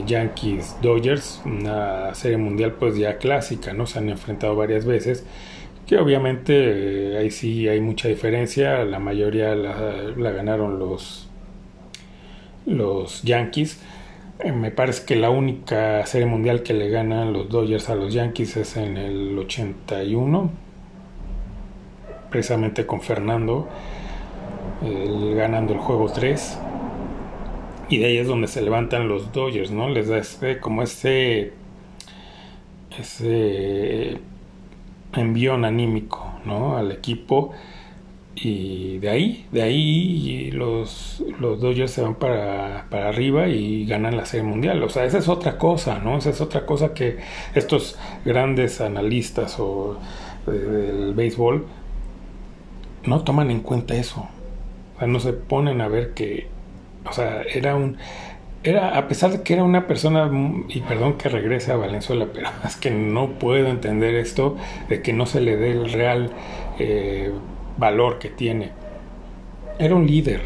[0.06, 3.86] Yankees Dodgers, una serie mundial pues ya clásica, ¿no?
[3.88, 5.26] Se han enfrentado varias veces
[5.88, 11.30] que obviamente ahí sí hay mucha diferencia, la mayoría la ganaron los
[12.70, 13.80] los Yankees.
[14.40, 18.14] Eh, me parece que la única serie mundial que le ganan los Dodgers a los
[18.14, 20.52] Yankees es en el 81,
[22.30, 23.68] precisamente con Fernando,
[25.36, 26.60] ganando el juego 3.
[27.90, 29.90] Y de ahí es donde se levantan los Dodgers, ¿no?
[29.90, 30.22] Les da
[30.60, 31.54] como ese,
[32.98, 34.20] ese
[35.14, 36.78] envión anímico, ¿no?
[36.78, 37.52] Al equipo
[38.42, 44.16] y de ahí, de ahí los, los Dodgers se van para, para, arriba y ganan
[44.16, 44.82] la Serie Mundial.
[44.84, 46.18] O sea, esa es otra cosa, ¿no?
[46.18, 47.18] Esa es otra cosa que
[47.54, 49.98] estos grandes analistas o
[50.46, 51.66] del béisbol
[53.10, 54.28] no toman en cuenta eso.
[54.96, 56.48] O sea, no se ponen a ver que,
[57.06, 57.98] o sea, era un,
[58.64, 60.30] era, a pesar de que era una persona,
[60.68, 64.58] y perdón que regrese a Valenzuela, pero es que no puedo entender esto
[64.90, 66.32] de que no se le dé el real
[66.78, 67.32] eh,
[67.78, 68.72] valor que tiene.
[69.80, 70.42] Era un líder,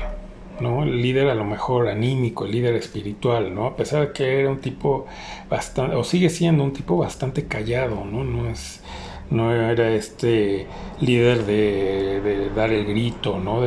[0.59, 0.83] ¿no?
[0.83, 3.65] El líder a lo mejor anímico, el líder espiritual, ¿no?
[3.65, 5.07] A pesar de que era un tipo
[5.49, 8.23] bastante, o sigue siendo un tipo bastante callado, ¿no?
[8.23, 8.83] No es,
[9.29, 10.67] no era este
[11.01, 13.61] líder de, dar el grito, ¿no?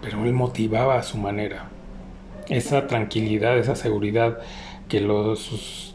[0.00, 1.68] pero él motivaba a su manera.
[2.48, 4.38] Esa tranquilidad, esa seguridad
[4.88, 5.94] que los sus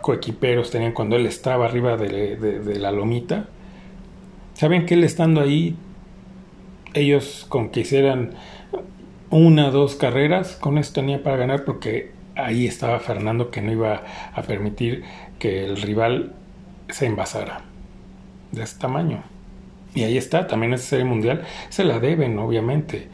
[0.00, 3.48] coequiperos tenían cuando él estaba arriba de, la lomita.
[4.54, 5.76] Saben que él estando ahí
[6.94, 8.32] ellos con que hicieran
[9.30, 14.02] una dos carreras, con eso tenía para ganar porque ahí estaba Fernando que no iba
[14.34, 15.04] a permitir
[15.38, 16.32] que el rival
[16.88, 17.69] se envasara
[18.52, 19.22] de ese tamaño.
[19.94, 23.08] Y ahí está, también esa serie mundial se la deben, obviamente,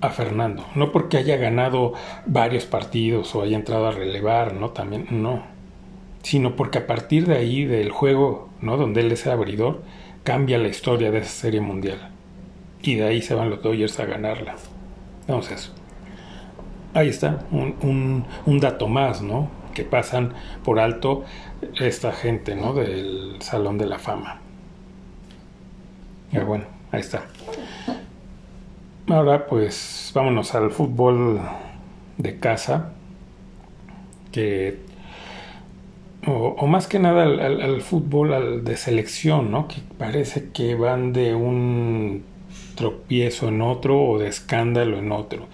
[0.00, 0.66] a Fernando.
[0.74, 1.94] No porque haya ganado
[2.26, 4.70] varios partidos o haya entrado a relevar, ¿no?
[4.70, 5.42] También, no.
[6.22, 8.76] Sino porque a partir de ahí, del juego, ¿no?
[8.76, 9.82] Donde él es el abridor,
[10.24, 12.10] cambia la historia de esa serie mundial
[12.82, 14.56] y de ahí se van los Dodgers a ganarla.
[15.22, 15.72] Entonces,
[16.94, 19.50] ahí está, un, un, dato más, ¿no?
[19.74, 21.24] Que pasan por alto
[21.80, 22.74] esta gente, ¿no?
[22.74, 24.40] Del Salón de la Fama.
[26.32, 27.24] Y bueno, ahí está.
[29.08, 31.40] Ahora pues vámonos al fútbol
[32.18, 32.92] de casa,
[34.32, 34.80] que,
[36.26, 39.68] o, más que nada al, fútbol de selección, ¿no?
[39.68, 42.24] Que parece que van de un
[42.74, 45.46] tropiezo en otro o de escándalo en otro.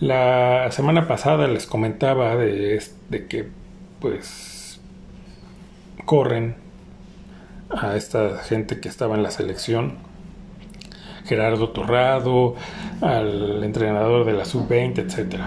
[0.00, 2.80] La semana pasada les comentaba de,
[3.28, 3.48] que
[4.00, 4.80] pues
[6.04, 6.56] corren
[7.76, 9.94] a esta gente que estaba en la selección.
[11.24, 12.54] Gerardo Torrado,
[13.00, 15.40] al entrenador de la sub-20, etc.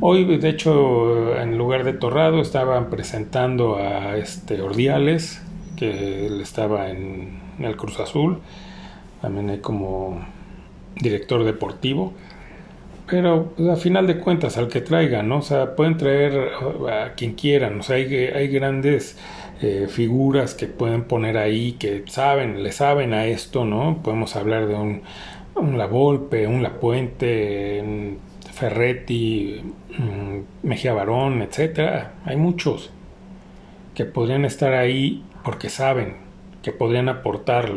[0.00, 5.42] Hoy, de hecho, en lugar de Torrado estaban presentando a este Ordiales,
[5.76, 8.40] que él estaba en el Cruz Azul,
[9.20, 10.24] también hay como
[10.96, 12.12] director deportivo,
[13.06, 15.38] pero pues, a final de cuentas al que traigan, ¿no?
[15.38, 16.50] O sea, pueden traer
[16.90, 19.18] a quien quieran, o sea, hay, hay grandes
[19.62, 24.00] eh, figuras que pueden poner ahí que saben, le saben a esto, ¿no?
[24.02, 25.02] Podemos hablar de un,
[25.54, 28.16] un La Volpe, un La Puente,
[28.52, 29.60] Ferretti,
[30.62, 32.14] Mejía Barón, etcétera.
[32.24, 32.90] Hay muchos
[33.94, 36.16] que podrían estar ahí porque saben,
[36.62, 37.70] que podrían aportar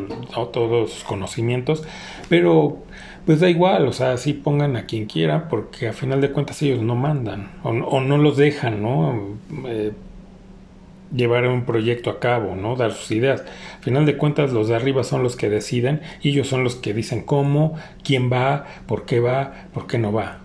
[0.52, 1.84] todos sus conocimientos,
[2.30, 2.78] pero
[3.26, 6.62] pues da igual, o sea, sí pongan a quien quiera, porque a final de cuentas
[6.62, 9.38] ellos no mandan, o, no los dejan, ¿no?
[9.68, 9.92] Eh,
[11.16, 12.76] llevar un proyecto a cabo, ¿no?
[12.76, 13.44] Dar sus ideas.
[13.80, 16.76] A final de cuentas los de arriba son los que deciden y ellos son los
[16.76, 20.40] que dicen cómo, quién va, por qué va, por qué no va.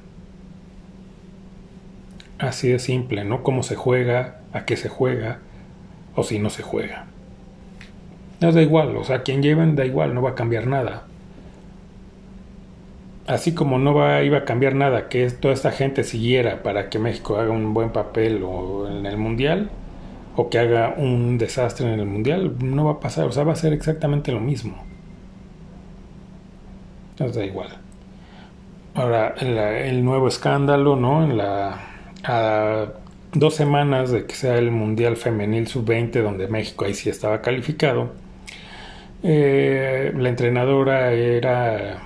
[2.39, 3.43] Así de simple, ¿no?
[3.43, 5.39] Cómo se juega, a qué se juega
[6.15, 7.07] o si no se juega.
[8.41, 11.05] No da igual, o sea, quien lleven da igual, no va a cambiar nada.
[13.27, 16.99] Así como no va, iba a cambiar nada que toda esta gente siguiera para que
[16.99, 19.71] México haga un buen papel o en el Mundial,
[20.37, 23.53] o que haga un desastre en el Mundial, no va a pasar, o sea, va
[23.53, 24.83] a ser exactamente lo mismo.
[27.11, 27.79] Entonces da igual.
[28.95, 31.25] Ahora, el, nuevo escándalo, ¿no?
[31.25, 31.81] En la
[33.35, 38.13] dos semanas de que sea el Mundial Femenil Sub-20, donde México ahí sí estaba calificado,
[39.23, 41.99] eh, la entrenadora era,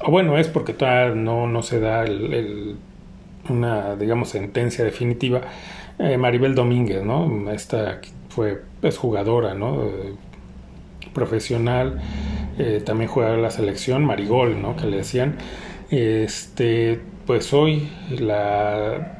[0.00, 2.04] o bueno, es porque todavía no, no se da
[3.48, 5.42] una, digamos, sentencia definitiva,
[5.98, 7.50] eh, Maribel Domínguez, ¿no?
[7.50, 9.90] Esta fue, es jugadora, ¿no?
[11.12, 12.00] profesional,
[12.58, 14.76] eh, también juega la selección, Marigol, ¿no?
[14.76, 15.36] Que le decían,
[15.90, 19.18] este, pues hoy la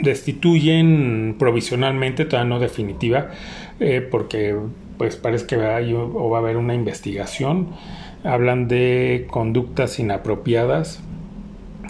[0.00, 3.30] destituyen provisionalmente, todavía no definitiva,
[3.80, 4.56] eh, porque
[4.98, 7.68] pues parece que va, o va a haber una investigación.
[8.22, 11.02] Hablan de conductas inapropiadas.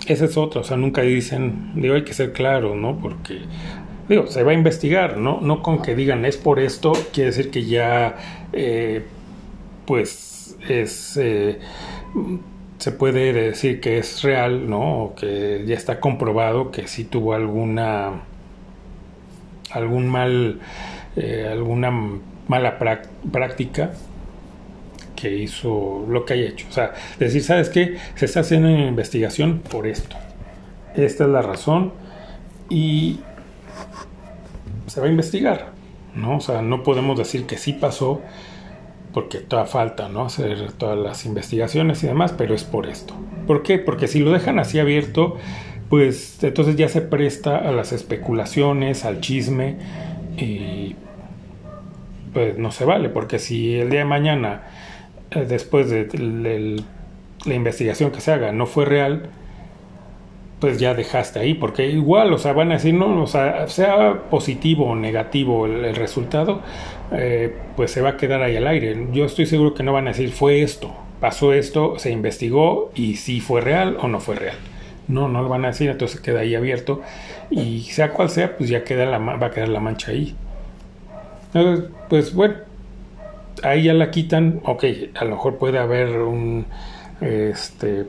[0.08, 2.98] Ese es otro, o sea, nunca dicen, digo, hay que ser claro, ¿no?
[2.98, 3.42] Porque,
[4.08, 5.40] digo, se va a investigar, ¿no?
[5.40, 8.16] No con que digan es por esto, quiere decir que ya,
[8.52, 9.02] eh,
[9.86, 11.16] pues, es...
[11.16, 11.58] Eh,
[12.78, 15.04] se puede decir que es real, ¿no?
[15.04, 18.22] O que ya está comprobado que sí tuvo alguna
[19.70, 20.60] algún mal
[21.16, 21.90] eh, alguna
[22.48, 22.78] mala
[23.32, 23.92] práctica
[25.16, 26.66] que hizo lo que haya hecho.
[26.68, 27.96] O sea, decir, ¿sabes qué?
[28.16, 30.16] Se está haciendo una investigación por esto.
[30.94, 31.92] Esta es la razón
[32.68, 33.20] y
[34.86, 35.72] se va a investigar,
[36.14, 36.36] ¿no?
[36.36, 38.20] O sea, no podemos decir que sí pasó
[39.12, 40.26] porque toda falta, ¿no?
[40.26, 43.14] Hacer todas las investigaciones y demás, pero es por esto.
[43.46, 43.78] ¿Por qué?
[43.78, 45.36] Porque si lo dejan así abierto,
[45.88, 49.76] pues entonces ya se presta a las especulaciones, al chisme
[50.36, 50.96] y
[52.32, 54.62] pues no se vale, porque si el día de mañana,
[55.30, 56.82] eh, después de
[57.46, 59.30] la investigación que se haga, no fue real,
[60.64, 64.14] pues ya dejaste ahí, porque igual, o sea, van a decir, no, o sea, sea
[64.30, 66.62] positivo o negativo el, resultado,
[67.12, 69.08] eh, pues se va a quedar ahí al aire.
[69.12, 73.16] Yo estoy seguro que no van a decir, fue esto, pasó esto, se investigó y
[73.16, 74.56] si fue real o no fue real.
[75.06, 77.02] No, no lo van a decir, entonces queda ahí abierto
[77.50, 80.34] y sea cual sea, pues ya queda la, va a quedar la mancha ahí.
[82.08, 82.54] pues bueno,
[83.62, 86.64] ahí ya la quitan, ok, a lo mejor puede haber un,
[87.20, 88.06] este,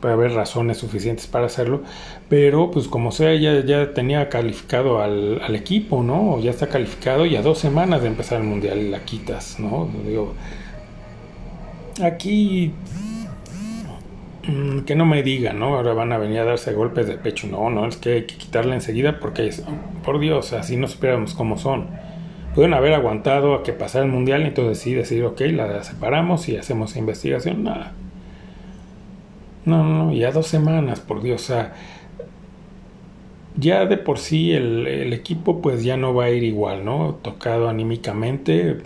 [0.00, 1.82] puede haber razones suficientes para hacerlo,
[2.28, 6.38] pero pues como sea, ya, ya tenía calificado al, al, equipo, ¿no?
[6.40, 9.88] Ya está calificado y a dos semanas de empezar el mundial la quitas, ¿no?
[10.06, 10.34] Digo,
[12.02, 12.72] aquí
[14.46, 15.76] mm, que no me digan, ¿no?
[15.76, 18.36] Ahora van a venir a darse golpes de pecho, no, no, es que hay que
[18.36, 19.50] quitarla enseguida porque,
[20.04, 21.86] por Dios, así no supiéramos cómo son.
[22.54, 26.48] Pueden haber aguantado a que pasara el mundial y entonces sí decir, ok, la separamos
[26.48, 27.92] y hacemos investigación, nada
[29.68, 31.42] no, no, ya dos semanas, por Dios.
[31.44, 31.74] O sea,
[33.56, 37.18] ya de por sí el, equipo pues ya no va a ir igual, ¿no?
[37.22, 38.78] Tocado anímicamente.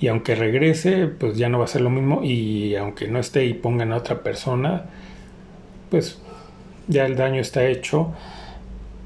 [0.00, 2.22] Y aunque regrese, pues ya no va a ser lo mismo.
[2.24, 4.86] Y aunque no esté y pongan a otra persona,
[5.90, 6.20] pues
[6.88, 8.12] ya el daño está hecho.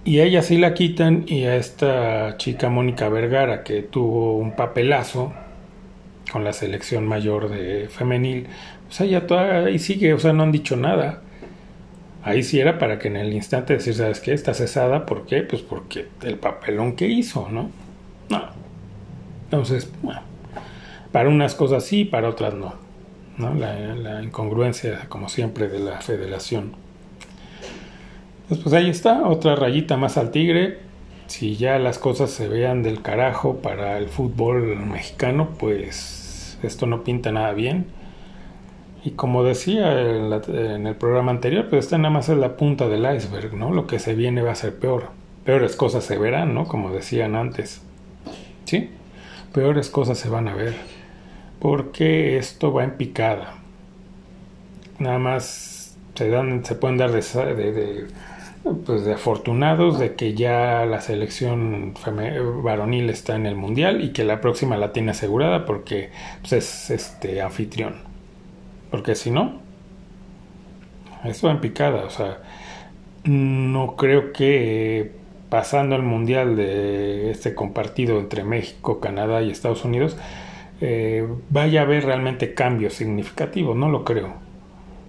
[0.04, 4.52] Y a ella sí la quitan y a esta chica Mónica Vergara que tuvo un
[4.52, 5.32] papelazo
[6.30, 8.46] con la selección mayor de femenil,
[8.88, 11.22] o sea, ya toda ahí sigue, o sea, no han dicho nada.
[12.22, 14.32] Ahí sí era para que en el instante decir, ¿sabes qué?
[14.32, 15.42] Está cesada, ¿por qué?
[15.42, 17.70] Pues porque el papelón que hizo, ¿no?
[18.28, 18.42] No.
[19.44, 20.22] Entonces, bueno,
[21.12, 22.74] para unas cosas sí, para otras no.
[23.38, 23.54] ¿no?
[23.54, 26.72] La, incongruencia, como siempre, de la federación.
[28.48, 30.78] Pues, pues ahí está, otra rayita más al tigre.
[31.26, 37.04] Si ya las cosas se vean del carajo para el fútbol mexicano, pues esto no
[37.04, 37.86] pinta nada bien.
[39.06, 43.06] Y como decía en, el programa anterior, pues esta nada más es la punta del
[43.14, 43.70] iceberg, ¿no?
[43.70, 45.10] Lo que se viene va a ser peor.
[45.44, 46.66] Peores cosas se verán, ¿no?
[46.66, 47.82] Como decían antes.
[48.64, 48.90] ¿Sí?
[49.52, 50.74] Peores cosas se van a ver.
[51.60, 53.54] Porque esto va en picada.
[54.98, 58.06] Nada más se, dan, se pueden dar de,
[58.84, 61.94] pues de afortunados de que ya la selección
[62.64, 66.90] varonil está en el mundial y que la próxima la tiene asegurada porque pues, es
[66.90, 68.05] este anfitrión.
[68.96, 69.60] Porque si no,
[71.22, 72.04] esto va en picada.
[72.04, 72.38] O sea,
[73.24, 75.12] no creo que
[75.50, 80.16] pasando el mundial de este compartido entre México, Canadá y Estados Unidos,
[80.80, 83.76] eh, vaya a haber realmente cambios significativos.
[83.76, 84.32] No lo creo.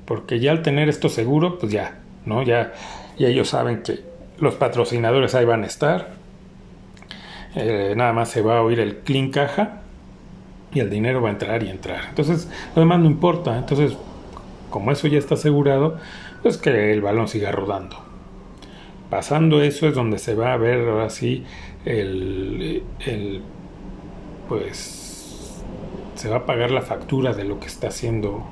[0.03, 2.43] Porque ya al tener esto seguro, pues ya, ¿no?
[2.43, 2.73] Ya,
[3.17, 4.01] ellos saben que
[4.37, 6.09] los patrocinadores ahí van a estar.
[7.55, 9.83] Eh, nada más se va a oír el clean caja
[10.73, 12.05] y el dinero va a entrar y entrar.
[12.09, 13.57] Entonces, lo no importa.
[13.57, 13.97] Entonces,
[14.69, 15.97] como eso ya está asegurado,
[16.43, 17.97] pues que el balón siga rodando.
[19.09, 21.45] Pasando eso es donde se va a ver ahora sí
[21.85, 23.41] el, el
[24.49, 25.63] pues
[26.15, 28.45] se va a pagar la factura de lo que está haciendo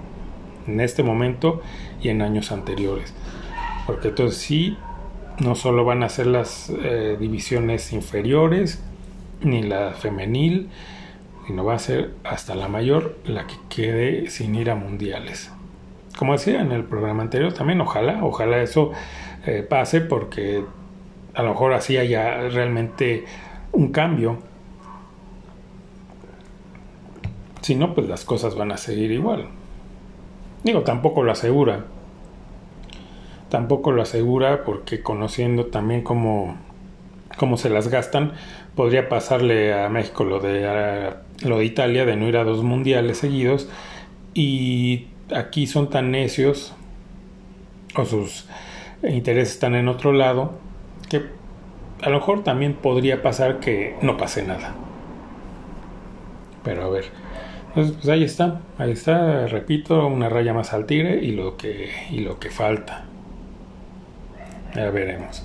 [0.68, 1.61] en este momento
[2.01, 3.13] y en años anteriores.
[3.86, 4.78] Porque entonces sí
[5.39, 8.82] No solo van a ser las eh, divisiones inferiores,
[9.41, 10.70] ni la femenil,
[11.46, 15.52] sino va a ser hasta la mayor la que quede sin ir a mundiales.
[16.18, 18.91] Como decía en el programa anterior, también ojalá, ojalá eso
[19.46, 20.64] eh, pase porque
[21.34, 23.26] a lo mejor así haya realmente
[23.74, 24.39] un cambio.
[27.62, 29.50] Si no, pues las cosas van a seguir igual.
[30.64, 31.86] Digo, tampoco lo asegura.
[33.50, 36.56] Tampoco lo asegura porque conociendo también cómo,
[37.38, 38.34] cómo se las gastan,
[38.76, 40.66] podría pasarle a México lo de,
[41.43, 43.69] lo de Italia, de no ir a dos mundiales seguidos.
[44.33, 46.73] Y aquí son tan necios,
[47.95, 48.45] o sus
[49.03, 50.53] intereses están en otro lado,
[51.09, 51.23] que
[52.01, 54.75] a lo mejor también podría pasar que no pase nada.
[56.63, 57.05] Pero a ver,
[57.73, 62.19] pues ahí está, ahí está, repito, una raya más al tigre y lo que, y
[62.19, 63.05] lo que falta.
[64.75, 65.43] Ya veremos.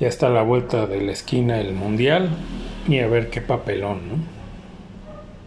[0.00, 2.28] Ya está la vuelta de la esquina el mundial
[2.86, 4.37] y a ver qué papelón, ¿no?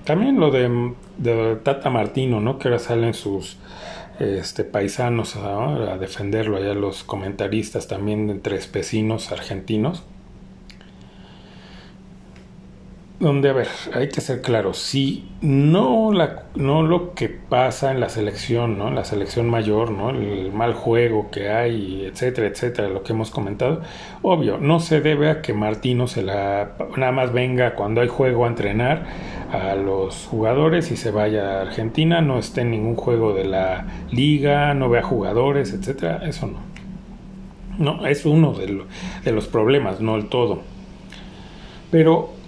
[0.06, 2.58] También lo de, Tata Martino, ¿no?
[2.58, 3.58] Que ahora salen sus
[4.20, 10.04] este, paisanos a defenderlo, allá los comentaristas también entre especinos argentinos.
[13.22, 18.00] Donde, a ver, hay que ser claro, si no, la, no lo que pasa en
[18.00, 18.90] la selección, ¿no?
[18.90, 20.10] La selección mayor, ¿no?
[20.10, 23.82] El mal juego que hay, etcétera, etcétera, lo que hemos comentado,
[24.24, 28.46] obvio, no se debe a que Martino se la, nada más venga cuando hay juego
[28.46, 29.06] a entrenar
[29.52, 33.86] a los jugadores y se vaya a Argentina, no esté en ningún juego de la
[34.10, 36.58] liga, no vea jugadores, etcétera, eso no.
[37.78, 38.84] No, es uno de,
[39.24, 40.62] de los problemas, no el todo.
[41.92, 42.41] Pero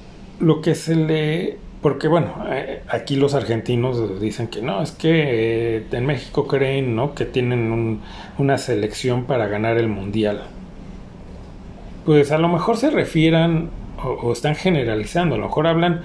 [0.44, 1.58] lo que se le...
[1.82, 6.96] Porque bueno, eh, aquí los argentinos dicen que no, es que eh, en México creen
[6.96, 7.14] ¿no?
[7.14, 8.00] que tienen
[8.38, 10.44] una selección para ganar el mundial.
[12.06, 13.70] Pues a lo mejor se refieran
[14.02, 16.04] o, están generalizando, a lo mejor hablan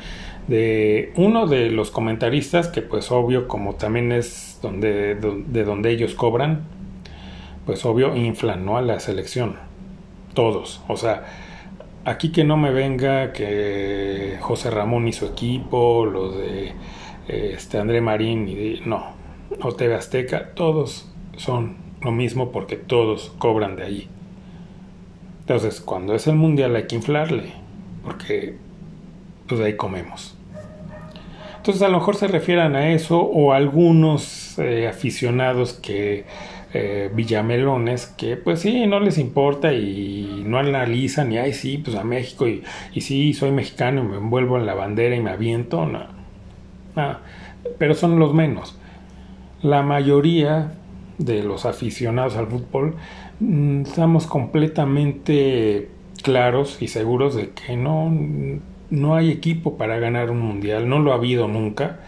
[0.49, 6.15] de uno de los comentaristas que pues obvio como también es donde, de donde ellos
[6.15, 6.63] cobran,
[7.67, 9.57] pues obvio inflan a la selección.
[10.35, 11.25] Todos, o sea,
[12.05, 16.73] Aquí que no me venga que José Ramón y su equipo, los de
[17.29, 19.13] este André Marín y no,
[19.63, 24.09] o TV Azteca, todos son lo mismo porque todos cobran de allí.
[25.41, 27.53] Entonces, cuando es el mundial hay que inflarle,
[28.05, 28.57] porque
[29.47, 30.37] pues de ahí comemos.
[31.57, 36.25] Entonces, a lo mejor se refieran a eso o algunos eh, aficionados que
[36.75, 41.97] eh, villamelones que pues sí, no les importa y no analizan y ay sí, pues
[41.97, 42.63] a México y,
[42.93, 46.07] y sí, soy mexicano y me envuelvo en la bandera y me aviento, no,
[47.79, 48.79] pero son los menos.
[49.63, 50.75] La mayoría
[51.19, 52.97] de los aficionados al fútbol
[53.41, 55.89] mm, estamos completamente
[56.23, 58.13] claros y seguros de que no,
[58.91, 62.01] no hay equipo para ganar un mundial, no lo ha habido nunca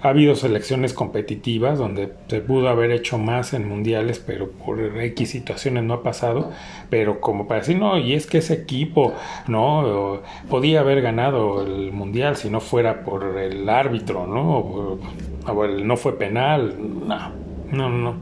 [0.00, 5.30] ha habido selecciones competitivas donde se pudo haber hecho más en mundiales, pero por X
[5.30, 6.52] situaciones no ha pasado.
[6.88, 9.14] Pero como para decir, no, y es que ese equipo,
[9.48, 14.98] no, podía haber ganado el mundial si no fuera por el árbitro, ¿no?
[15.46, 17.32] O, el no fue penal, no,
[17.72, 18.14] no, no.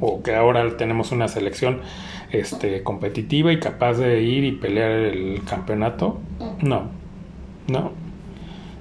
[0.00, 1.80] O que ahora tenemos una selección
[2.30, 6.20] este, competitiva y capaz de ir y pelear el campeonato.
[6.60, 6.90] No,
[7.66, 8.04] no.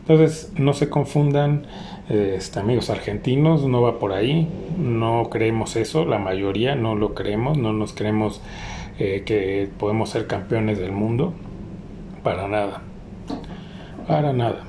[0.01, 1.65] Entonces, no se confundan
[2.09, 7.57] este, amigos argentinos, no va por ahí, no creemos eso, la mayoría no lo creemos,
[7.57, 8.41] no nos creemos
[8.99, 11.33] eh, que podemos ser campeones del mundo,
[12.23, 12.81] para nada,
[14.07, 14.63] para nada.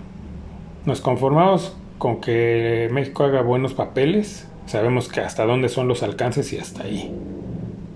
[0.87, 6.53] Nos conformamos con que México haga buenos papeles, sabemos que hasta dónde son los alcances
[6.53, 7.13] y hasta ahí,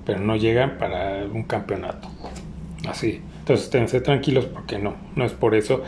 [0.05, 2.09] pero no llegan para un campeonato,
[2.89, 3.23] así.
[3.41, 5.83] Entonces, esténse tranquilos porque no, no es por eso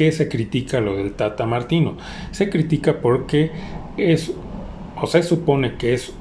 [0.00, 1.98] que se critica lo del Tata Martino.
[2.30, 3.50] Se critica porque
[3.98, 4.32] es,
[4.98, 6.14] o se supone que es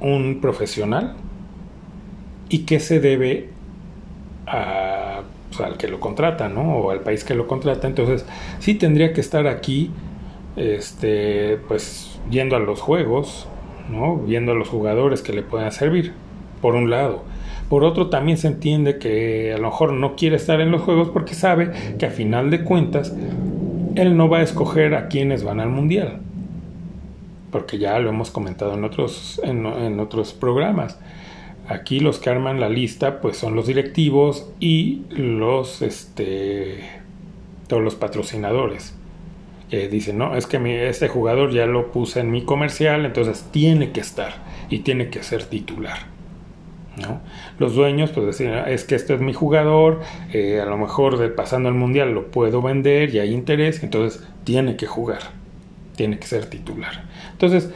[0.00, 1.14] un profesional
[2.48, 3.50] y que se debe
[4.48, 6.78] a, pues, al que lo contrata, ¿no?
[6.78, 7.86] O al país que lo contrata.
[7.86, 8.26] Entonces,
[8.58, 9.92] sí tendría que estar aquí,
[10.56, 13.46] este, pues, yendo a los juegos,
[13.88, 14.16] ¿no?
[14.16, 16.12] Viendo a los jugadores que le puedan servir,
[16.60, 17.22] por un lado.
[17.68, 21.08] Por otro, también se entiende que a lo mejor no quiere estar en los juegos
[21.08, 23.12] porque sabe que a final de cuentas
[23.96, 26.20] él no va a escoger a quienes van al mundial.
[27.50, 31.00] Porque ya lo hemos comentado en otros, en, otros programas.
[31.68, 36.78] Aquí los que arman la lista pues son los directivos y los este
[37.66, 38.94] todos los patrocinadores.
[39.70, 43.90] Que dicen, no, es que este jugador ya lo puse en mi comercial, entonces tiene
[43.90, 44.34] que estar
[44.70, 46.15] y tiene que ser titular.
[46.96, 47.20] ¿No?
[47.58, 50.00] Los dueños pues decían, es que este es mi jugador,
[50.32, 54.26] eh, a lo mejor de pasando el mundial lo puedo vender y hay interés, entonces
[54.44, 55.20] tiene que jugar,
[55.96, 57.04] tiene que ser titular.
[57.32, 57.70] Entonces,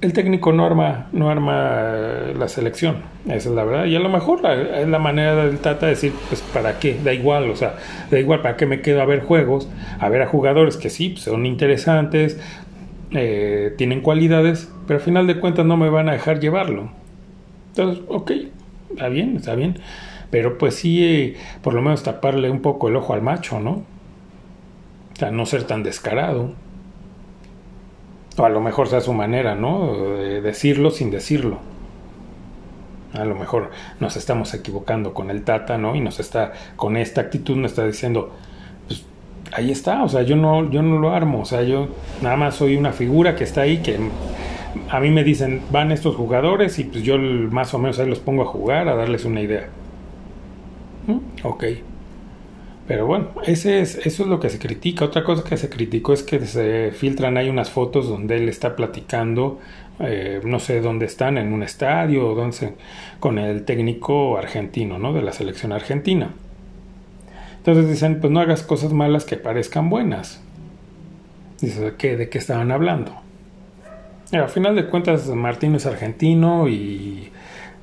[0.00, 2.96] el técnico no arma, no arma eh, la selección,
[3.26, 3.86] esa es la verdad.
[3.86, 7.12] Y a lo mejor es la manera del Tata de decir, pues para qué, da
[7.14, 7.76] igual, o sea,
[8.10, 9.68] da igual para qué me quedo a ver juegos,
[9.98, 12.38] a ver a jugadores que sí, son interesantes,
[13.12, 16.90] eh, tienen cualidades, pero al final de cuentas no me van a dejar llevarlo.
[17.68, 18.32] Entonces, ok,
[18.94, 19.78] está bien, está bien.
[20.30, 23.82] Pero pues sí, por lo menos taparle un poco el ojo al macho, ¿no?
[25.12, 26.52] O sea, no ser tan descarado.
[28.36, 30.16] O a lo mejor sea su manera, ¿no?
[30.16, 31.58] De decirlo sin decirlo.
[33.12, 33.70] A lo mejor
[34.00, 35.94] nos estamos equivocando con el Tata, ¿no?
[35.94, 38.32] Y nos está, con esta actitud, nos está diciendo,
[38.88, 39.04] pues
[39.52, 41.86] ahí está, o sea, yo no, yo no lo armo, o sea, yo
[42.22, 44.00] nada más soy una figura que está ahí, que
[44.90, 48.18] a mí me dicen, van estos jugadores y pues yo más o menos ahí los
[48.18, 49.68] pongo a jugar, a darles una idea.
[51.06, 51.46] ¿Mm?
[51.46, 51.64] Ok.
[52.86, 55.06] Pero bueno, ese es, eso es lo que se critica.
[55.06, 58.76] Otra cosa que se criticó es que se filtran hay unas fotos donde él está
[58.76, 59.58] platicando,
[60.00, 62.50] eh, no sé dónde están, en un estadio o
[63.20, 65.14] con el técnico argentino, ¿no?
[65.14, 66.30] De la selección argentina.
[67.56, 70.42] Entonces dicen, pues no hagas cosas malas que parezcan buenas.
[71.62, 73.23] Dice, ¿qué, ¿de qué estaban hablando?
[74.32, 77.30] Al final de cuentas, Martín es argentino y,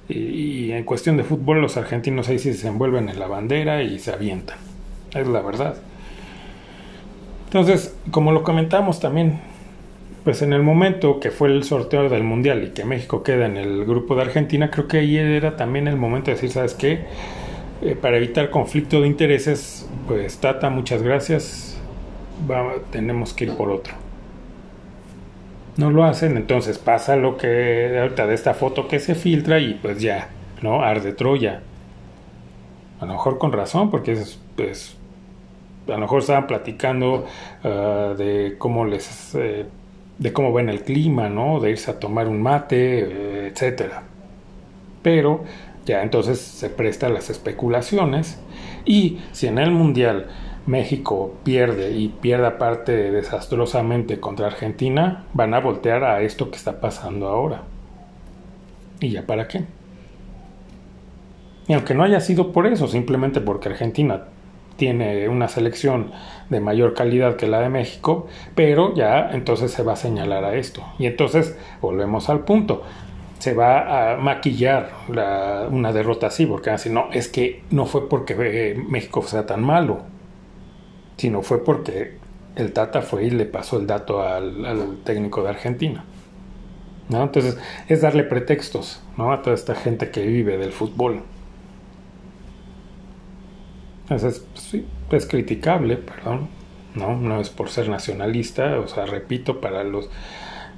[0.10, 4.12] en cuestión de fútbol los argentinos ahí sí se envuelven en la bandera y se
[4.12, 4.58] avientan
[5.20, 5.76] es la verdad.
[7.46, 9.40] Entonces, como lo comentamos también,
[10.24, 13.58] pues en el momento que fue el sorteo del Mundial y que México queda en
[13.58, 17.06] el grupo de Argentina, creo que ahí era también el momento de decir, ¿sabes qué?
[17.82, 21.78] Eh, para evitar conflicto de intereses, pues Tata, muchas gracias,
[22.92, 23.96] tenemos que ir por otro.
[25.82, 29.74] No lo hacen, entonces pasa lo que ahorita de esta foto que se filtra y
[29.74, 30.30] pues ya,
[30.62, 30.84] ¿no?
[30.84, 31.64] Arde Troya.
[33.00, 34.96] A lo mejor con razón, porque es, pues,
[35.88, 37.26] a lo mejor estaban platicando
[37.64, 39.66] ah, de cómo les eh,
[40.20, 41.60] de cómo ven el clima, ¿no?
[41.60, 44.04] De irse a tomar un mate, eh, etcétera.
[45.02, 45.46] Pero
[45.88, 48.40] ya entonces se presta a las especulaciones
[48.86, 50.28] y si en el mundial
[50.66, 56.80] México pierde y pierde aparte desastrosamente contra Argentina, van a voltear a esto que está
[56.80, 57.64] pasando ahora.
[59.00, 59.66] ¿Y ya para qué?
[61.68, 64.26] Y aunque no haya sido por eso, simplemente porque Argentina
[64.76, 66.12] tiene una selección
[66.50, 70.56] de mayor calidad que la de México, pero ya entonces se va a señalar a
[70.56, 70.84] esto.
[71.00, 72.84] Y entonces volvemos al punto.
[73.40, 74.92] Se va a maquillar
[75.72, 79.64] una derrota así, porque así no, es que no fue porque eh, México sea tan
[79.64, 80.02] malo,
[81.22, 82.18] sino fue porque
[82.56, 86.04] el Tata fue y le pasó el dato al, técnico de Argentina.
[87.10, 87.22] ¿no?
[87.22, 89.32] Entonces es darle pretextos ¿no?
[89.32, 91.22] a toda esta gente que vive del fútbol.
[94.10, 96.50] Es, sí, es criticable, perdón,
[96.96, 97.16] ¿no?
[97.16, 100.10] no es por ser nacionalista, o sea, repito, para los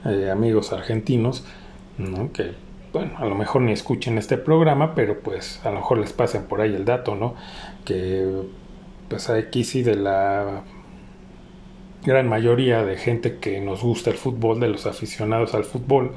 [0.04, 1.46] eh, amigos argentinos,
[1.98, 2.34] ¿no?
[2.34, 2.52] que
[2.91, 6.44] bueno, a lo mejor ni escuchen este programa, pero pues a lo mejor les pasen
[6.44, 7.34] por ahí el dato, ¿no?
[7.86, 8.28] Que
[9.14, 10.64] pues aquí sí de la
[12.03, 16.14] gran mayoría de gente que nos gusta el fútbol, de los aficionados al fútbol,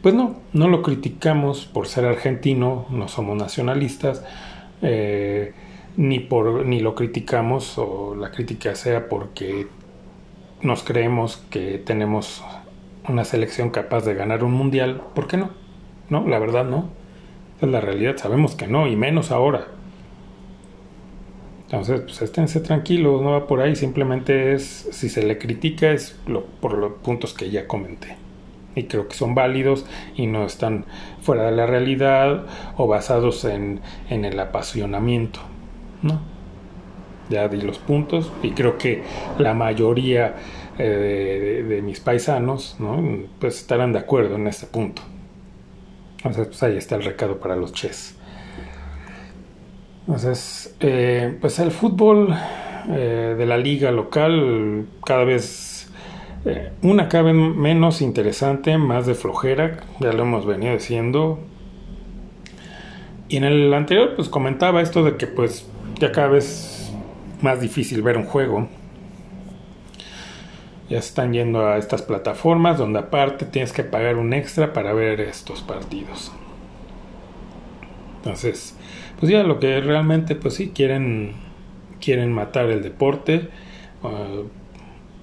[0.00, 4.24] pues no, no lo criticamos por ser argentino, no somos nacionalistas,
[4.80, 5.52] eh,
[5.98, 9.66] ni, por, ni lo criticamos o la crítica sea porque
[10.62, 12.42] nos creemos que tenemos
[13.06, 15.50] una selección capaz de ganar un mundial, ¿por qué no?
[16.08, 16.88] No, la verdad no.
[17.60, 19.66] es la realidad, sabemos que no, y menos ahora.
[21.70, 26.18] Entonces, pues esténse tranquilos, no va por ahí, simplemente es, si se le critica es
[26.60, 28.16] por los puntos que ya comenté.
[28.74, 30.84] Y creo que son válidos y no están
[31.20, 32.46] fuera de la realidad
[32.76, 35.40] o basados en, en el apasionamiento.
[36.02, 36.20] ¿no?
[37.28, 39.04] Ya di los puntos y creo que
[39.38, 40.34] la mayoría
[40.78, 43.02] eh, de, mis paisanos, ¿no?
[43.38, 45.02] Pues estarán de acuerdo en este punto.
[46.18, 48.16] Entonces, pues ahí está el recado para los chess.
[50.00, 52.34] Entonces, eh, pues el fútbol
[52.88, 55.80] eh, de la liga local cada vez
[56.82, 61.38] una cada vez menos interesante, más de flojera, ya lo hemos venido diciendo.
[63.28, 65.66] Y en el anterior pues comentaba esto de que pues
[65.98, 66.92] ya cada vez
[67.42, 68.68] más difícil ver un juego.
[70.88, 75.20] Ya están yendo a estas plataformas donde aparte tienes que pagar un extra para ver
[75.20, 76.32] estos partidos.
[78.16, 78.76] Entonces,
[79.20, 81.32] pues ya lo que realmente, pues sí, quieren,
[82.00, 83.48] quieren matar el deporte.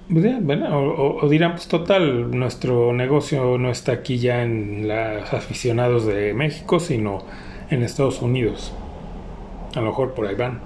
[0.10, 0.26] Pues
[0.72, 6.34] o, o, dirán, pues total, nuestro negocio no está aquí ya en los aficionados de
[6.34, 7.24] México, sino
[7.70, 8.74] en Estados Unidos.
[9.76, 10.62] A lo mejor por ahí van.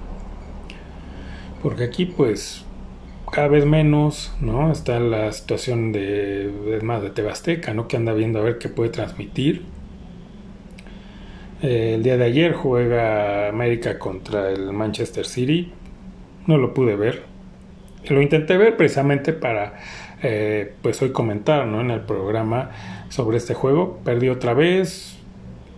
[1.62, 2.64] Porque aquí pues
[3.32, 4.70] cada vez menos, ¿no?
[4.70, 7.88] Está la situación de, es más, de Tebasteca, ¿no?
[7.88, 9.62] Que anda viendo a ver qué puede transmitir.
[11.62, 15.72] Eh, el día de ayer juega América contra el Manchester City.
[16.46, 17.22] No lo pude ver.
[18.08, 19.74] Lo intenté ver precisamente para,
[20.22, 21.66] eh, pues hoy comentar.
[21.68, 22.70] En el programa
[23.10, 24.00] sobre este juego.
[24.04, 25.18] Perdí otra vez,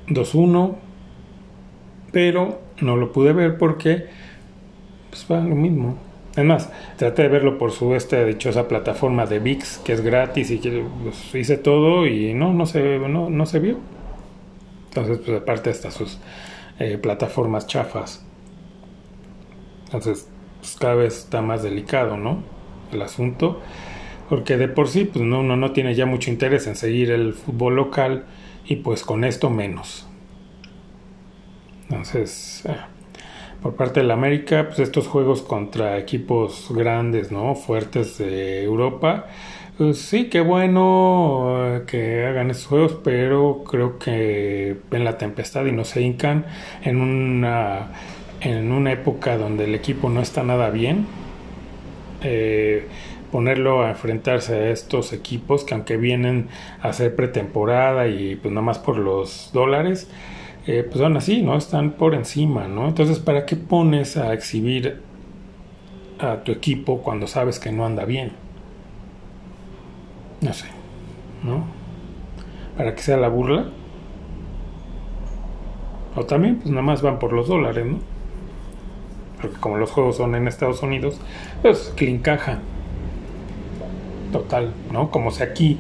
[0.09, 0.77] 2-1,
[2.13, 4.07] pero no lo pude ver porque,
[5.11, 5.99] pues va lo mismo.
[6.33, 10.59] Además, traté de verlo por su esta dichosa plataforma de VIX, que es gratis y
[10.59, 13.79] que pues, hice todo y no, no se, no, no se vio.
[14.95, 16.19] Entonces, pues aparte estas sus
[16.79, 18.25] eh, plataformas chafas.
[19.87, 20.29] Entonces,
[20.61, 22.45] pues, cada vez está más delicado, ¿no?
[22.93, 23.61] El asunto.
[24.29, 27.35] Porque de por sí, pues no, uno no tiene ya mucho interés en seguir el
[27.35, 28.25] fútbol local
[28.67, 30.07] y pues con esto menos.
[31.89, 32.77] Entonces, eh,
[33.63, 37.57] por parte de la América, pues estos juegos contra equipos grandes, ¿no?
[37.57, 39.27] Fuertes de Europa.
[39.77, 45.67] Pues sí, qué bueno eh, que hagan estos juegos, pero creo que ven la tempestad
[45.67, 46.47] y no se hincan
[46.85, 47.89] en una,
[48.41, 51.07] en una época donde el equipo no está nada bien.
[52.23, 52.87] Eh,
[53.33, 56.49] ponerlo a enfrentarse a estos equipos que aunque vienen
[56.81, 60.09] a hacer pretemporada y pues nada más por los dólares,
[60.69, 61.57] eh, pues son así, ¿no?
[61.57, 62.87] Están por encima, ¿no?
[62.87, 65.01] Entonces, ¿para qué pones a exhibir
[66.21, 68.44] a tu equipo cuando sabes que no anda bien?
[70.45, 70.67] No sé,
[71.43, 71.65] ¿no?
[72.77, 73.65] ¿Para que sea la burla?
[76.17, 77.99] O también, pues nada más van por los dólares, ¿no?
[79.41, 81.19] Porque como los juegos son en Estados Unidos,
[81.63, 82.21] pues que.
[84.33, 85.11] Total, ¿no?
[85.11, 85.79] Como si aquí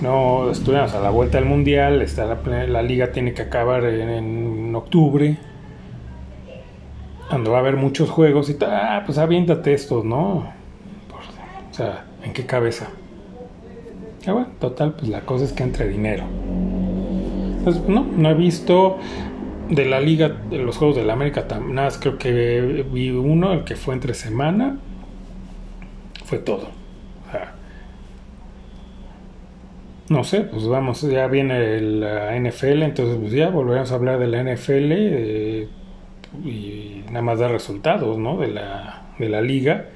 [0.00, 4.74] no estuviéramos a la vuelta del mundial, está la, la liga tiene que acabar en,
[4.74, 5.36] octubre,
[7.28, 10.54] cuando va a haber muchos juegos y tal, ah, pues aviéntate estos, ¿no?
[11.70, 12.88] o sea, ¿en qué cabeza?
[14.26, 16.24] Ah, total, pues la cosa es que entre dinero.
[17.58, 18.98] Entonces, no, no he visto
[19.68, 23.52] de la liga, de los Juegos de la América, nada más creo que vi uno,
[23.52, 24.78] el que fue entre semana,
[26.24, 26.68] fue todo.
[30.08, 34.28] No sé, pues vamos, ya viene la NFL, entonces pues ya volveremos a hablar de
[34.28, 35.68] la NFL eh,
[36.44, 38.38] y nada más dar resultados, ¿no?
[38.38, 39.86] De la, de la liga.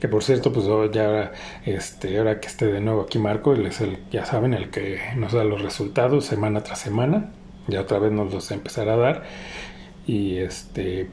[0.00, 1.32] Que por cierto, pues ya
[1.64, 4.98] este, ahora que esté de nuevo aquí Marco, él es el, ya saben, el que
[5.16, 7.32] nos da los resultados semana tras semana.
[7.68, 9.22] Ya otra vez nos los empezará a dar.
[10.06, 11.08] Y este,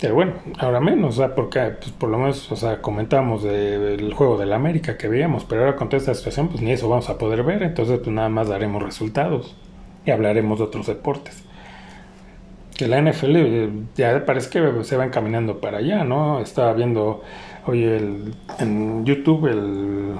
[0.00, 4.52] pero bueno, ahora menos, porque pues, por lo menos, o sea, comentamos del juego del
[4.52, 7.42] América que veíamos, pero ahora con toda esta situación, pues ni eso vamos a poder
[7.42, 9.56] ver, entonces pues nada más daremos resultados
[10.04, 11.42] y hablaremos de otros deportes.
[12.76, 16.40] Que la NFL eh, ya parece que se va encaminando para allá, ¿no?
[16.40, 17.22] Estaba viendo
[17.66, 20.16] hoy el, en YouTube el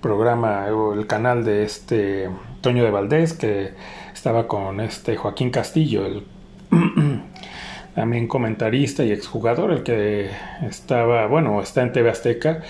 [0.00, 2.30] programa o el canal de este
[2.60, 3.72] Toño de Valdés que
[4.12, 6.24] estaba con este Joaquín Castillo, el
[7.94, 10.30] también comentarista y exjugador, el que
[10.62, 12.62] estaba, bueno, está en TV Azteca,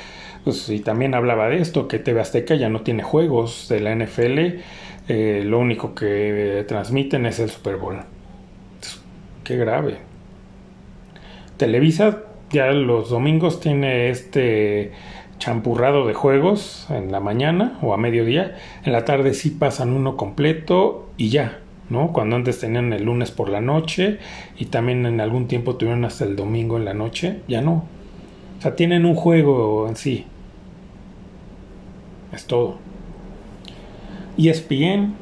[0.44, 3.94] pues y también hablaba de esto, que TV Azteca ya no tiene juegos de la
[3.94, 4.60] NFL,
[5.08, 8.15] eh, lo único que transmiten es el Super Bowl.
[9.46, 9.98] Qué grave.
[11.56, 14.90] Televisa ya los domingos tiene este
[15.38, 20.16] champurrado de juegos en la mañana o a mediodía, en la tarde sí pasan uno
[20.16, 22.12] completo y ya, ¿no?
[22.12, 24.18] Cuando antes tenían el lunes por la noche
[24.58, 27.84] y también en algún tiempo tuvieron hasta el domingo en la noche, ya no.
[28.58, 30.24] O sea, tienen un juego en sí.
[32.32, 32.78] Es todo.
[34.36, 35.14] ESPN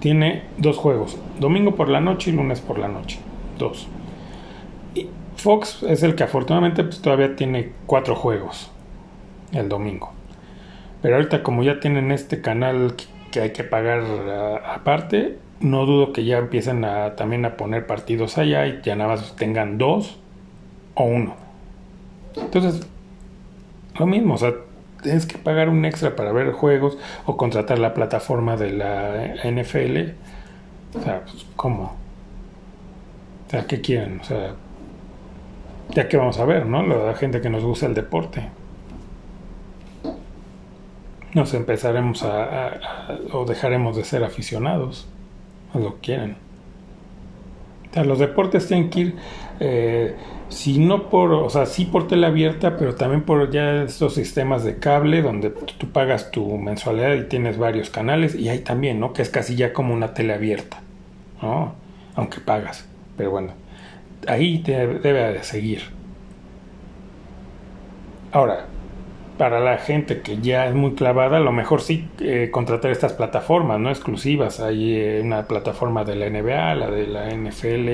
[0.00, 3.20] tiene dos juegos, domingo por la noche y lunes por la noche.
[5.36, 8.70] Fox es el que afortunadamente pues, todavía tiene cuatro juegos
[9.52, 10.12] el domingo.
[11.02, 12.94] Pero ahorita como ya tienen este canal
[13.30, 14.02] que hay que pagar
[14.66, 19.10] aparte, no dudo que ya empiecen a, también a poner partidos allá y ya nada
[19.10, 20.18] más tengan dos
[20.94, 21.36] o uno.
[22.36, 22.86] Entonces,
[23.98, 24.54] lo mismo, o sea,
[25.02, 30.12] tienes que pagar un extra para ver juegos o contratar la plataforma de la NFL.
[30.98, 31.96] O sea, pues, ¿cómo?
[33.50, 34.20] O sea, ¿qué quieren?
[34.20, 34.54] O sea,
[35.90, 36.86] ya que vamos a ver, ¿no?
[36.86, 38.48] La gente que nos gusta el deporte.
[41.34, 45.08] Nos empezaremos a o dejaremos de ser aficionados
[45.78, 46.36] lo quieren.
[47.94, 49.16] los deportes tienen que ir,
[49.60, 50.16] eh,
[50.48, 54.64] si no por, o sea, sí por tele abierta, pero también por ya estos sistemas
[54.64, 59.12] de cable donde tú pagas tu mensualidad y tienes varios canales y hay también, ¿no?
[59.12, 60.82] Que es casi ya como una tele abierta,
[61.42, 61.74] ¿no?
[62.14, 62.89] Aunque pagas.
[63.20, 63.52] Pero bueno,
[64.28, 65.82] ahí te debe de seguir.
[68.32, 68.64] Ahora,
[69.36, 73.12] para la gente que ya es muy clavada, a lo mejor sí eh, contratar estas
[73.12, 74.60] plataformas, no exclusivas.
[74.60, 77.88] Hay eh, una plataforma de la NBA, la de la NFL,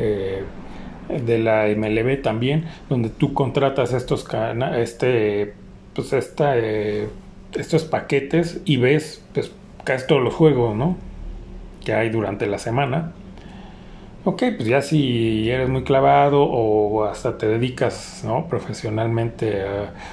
[0.00, 0.44] eh,
[1.08, 4.28] de la MLB también, donde tú contratas estos
[4.76, 5.54] este,
[5.94, 9.50] pues esta, estos paquetes y ves pues,
[9.84, 10.98] casi todos los juegos, ¿no?
[11.82, 13.14] Que hay durante la semana
[14.28, 18.48] Ok, pues ya si eres muy clavado o hasta te dedicas ¿no?
[18.48, 19.64] profesionalmente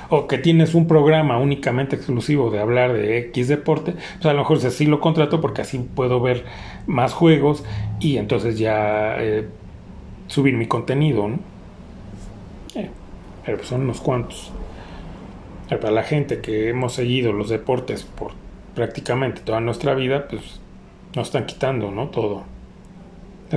[0.09, 4.41] o que tienes un programa únicamente exclusivo de hablar de X deporte, pues a lo
[4.41, 6.45] mejor sí lo contrato porque así puedo ver
[6.85, 7.63] más juegos
[7.99, 9.47] y entonces ya eh,
[10.27, 11.39] subir mi contenido, ¿no?
[12.75, 12.91] Eh,
[13.43, 14.51] pero pues son unos cuantos.
[15.69, 18.33] para la gente que hemos seguido los deportes por
[18.75, 20.61] prácticamente toda nuestra vida, pues
[21.15, 22.09] nos están quitando, ¿no?
[22.09, 22.52] Todo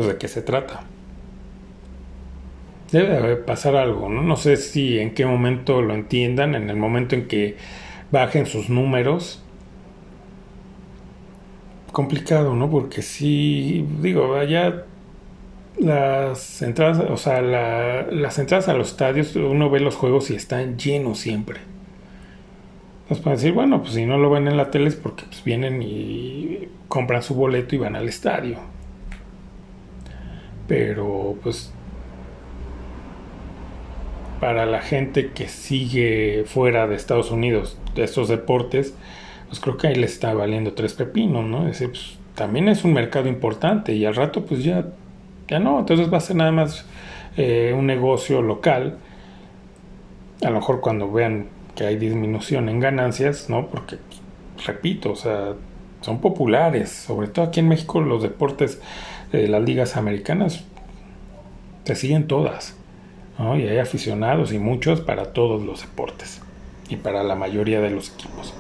[0.04, 0.82] de qué se trata.
[2.92, 4.22] Debe pasar algo, ¿no?
[4.22, 7.56] No sé si en qué momento lo entiendan, en el momento en que
[8.12, 9.42] bajen sus números.
[11.90, 12.70] Complicado, ¿no?
[12.70, 14.84] Porque si, digo, allá
[15.78, 20.78] las entradas, o sea, las entradas a los estadios, uno ve los juegos y están
[20.78, 21.60] llenos siempre.
[23.10, 25.42] Nos pueden decir, bueno, pues si no lo ven en la tele es porque pues,
[25.44, 28.75] vienen y compran su boleto y van al estadio
[30.66, 31.72] pero pues
[34.40, 38.94] para la gente que sigue fuera de Estados Unidos estos deportes,
[39.48, 41.68] pues creo que ahí le está valiendo tres pepinos, ¿no?
[41.68, 44.86] Es pues, también es un mercado importante y al rato pues ya,
[45.48, 46.84] ya no, entonces va a ser nada más
[47.36, 48.98] eh, un negocio local.
[50.42, 53.68] A lo mejor cuando vean que hay disminución en ganancias, ¿no?
[53.68, 53.96] Porque,
[54.66, 55.54] repito, o sea,
[56.00, 58.80] son populares, sobre todo aquí en México los deportes
[59.32, 60.64] de las ligas americanas
[61.84, 62.76] se siguen todas.
[63.38, 63.58] ¿no?
[63.58, 66.40] Y hay aficionados y muchos para todos los deportes
[66.88, 68.54] y para la mayoría de los equipos.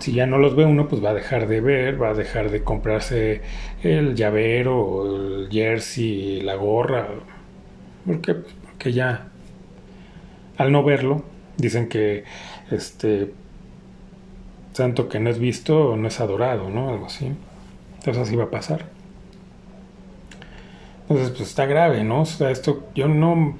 [0.00, 2.50] Si ya no los ve uno, pues va a dejar de ver, va a dejar
[2.50, 3.40] de comprarse
[3.82, 7.06] el llavero, el jersey, la gorra.
[8.04, 9.28] Porque, porque ya
[10.56, 11.22] al no verlo,
[11.56, 12.24] dicen que
[12.70, 13.32] este
[14.72, 16.90] santo que no es visto no es adorado, ¿no?
[16.90, 17.32] Algo así.
[18.02, 18.86] Entonces así va a pasar.
[21.02, 22.22] Entonces, pues está grave, ¿no?
[22.22, 23.56] O sea, esto yo no.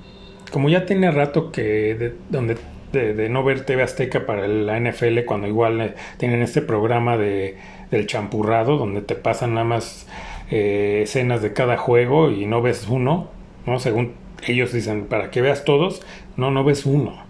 [0.51, 1.95] Como ya tiene rato que.
[1.95, 2.57] De, donde,
[2.93, 7.57] de, no ver TV Azteca para la NFL, cuando igual eh, tienen este programa de,
[7.91, 10.09] del champurrado, donde te pasan nada más
[10.51, 13.29] eh, escenas de cada juego y no ves uno,
[13.65, 13.79] ¿no?
[13.79, 14.15] Según
[14.47, 16.03] ellos dicen, para que veas todos,
[16.37, 17.23] no, no ves uno.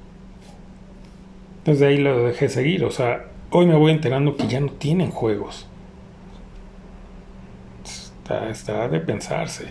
[1.58, 4.70] Entonces de ahí lo dejé seguir, o sea, hoy me voy enterando que ya no
[4.70, 5.68] tienen juegos.
[8.50, 9.66] Está, de pensarse.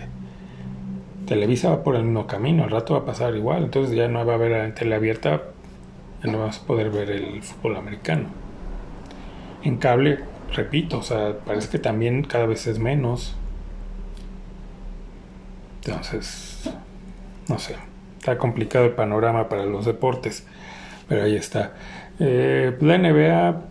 [1.26, 4.24] Televisa va por el mismo camino, al rato va a pasar igual, entonces ya no
[4.26, 5.42] va a haber en tele abierta,
[6.22, 8.28] ya no vas a poder ver el fútbol americano.
[9.62, 10.18] En cable,
[10.52, 13.36] repito, o sea, parece que también cada vez es menos.
[15.84, 16.70] Entonces,
[17.48, 17.76] no sé,
[18.18, 20.46] está complicado el panorama para los deportes,
[21.08, 21.74] pero ahí está.
[22.18, 23.62] Eh, la NBA,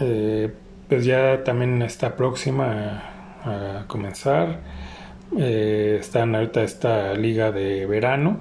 [0.00, 0.52] eh,
[0.88, 3.15] pues ya también está próxima
[3.46, 4.60] a comenzar.
[5.38, 8.40] Eh, están ahorita esta liga de verano,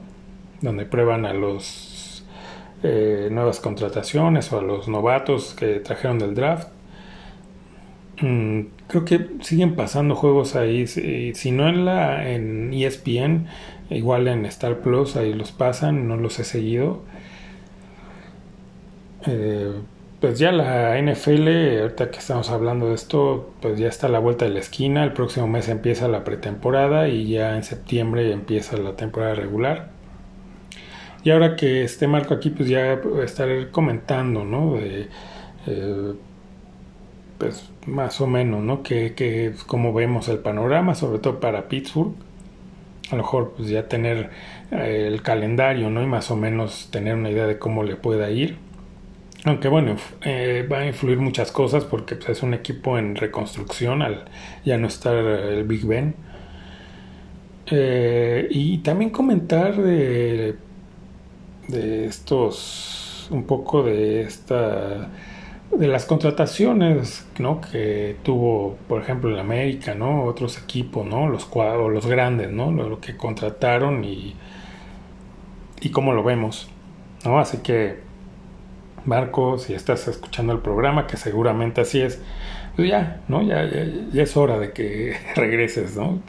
[0.62, 2.26] donde prueban a los
[2.84, 6.70] eh, nuevas contrataciones o a los novatos que trajeron del draft.
[8.22, 13.48] Mm, creo que siguen pasando juegos ahí, si, no en la en ESPN,
[13.90, 17.04] igual en Star Plus ahí los pasan, no los he seguido.
[19.28, 19.74] Eh,
[20.20, 24.20] pues ya la NFL, ahorita que estamos hablando de esto, pues ya está a la
[24.20, 25.04] vuelta de la esquina.
[25.04, 29.90] El próximo mes empieza la pretemporada y ya en septiembre empieza la temporada regular.
[31.24, 34.76] Y ahora que esté Marco aquí, pues ya estaré comentando, ¿no?
[34.76, 35.08] De,
[35.68, 36.14] eh,
[37.38, 38.84] pues más o menos, ¿no?
[38.84, 42.14] Que, que como vemos el panorama, sobre todo para Pittsburgh.
[43.12, 44.30] A lo mejor pues ya tener
[44.72, 46.02] eh, el calendario, ¿no?
[46.02, 48.58] Y más o menos tener una idea de cómo le pueda ir.
[49.46, 54.02] Aunque bueno, eh, va a influir muchas cosas porque pues, es un equipo en reconstrucción
[54.02, 54.26] al
[54.66, 56.16] ya no estar el Big Ben.
[57.68, 60.56] Eh, y también comentar de,
[61.68, 65.10] de estos, un poco de esta,
[65.72, 67.62] de las contrataciones ¿no?
[67.62, 70.24] que tuvo, por ejemplo, el América, ¿no?
[70.24, 71.28] otros equipos, ¿no?
[71.30, 72.72] los, cuadros, los grandes, ¿no?
[72.72, 74.36] lo, que contrataron y,
[75.82, 76.68] y cómo lo vemos.
[77.24, 77.40] ¿no?
[77.40, 78.05] Así que
[79.06, 82.20] Marco, si estás escuchando el programa, que seguramente así es,
[82.76, 83.42] pues ya, ¿no?
[83.42, 83.70] Ya,
[84.12, 86.20] ya, es hora de que regreses, ¿no?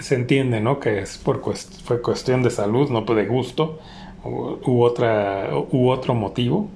[0.00, 0.80] se entiende, ¿no?
[0.80, 1.42] Que es por
[1.84, 3.78] fue cuestión de salud, no de gusto,
[4.24, 6.70] u, otra, u otro motivo.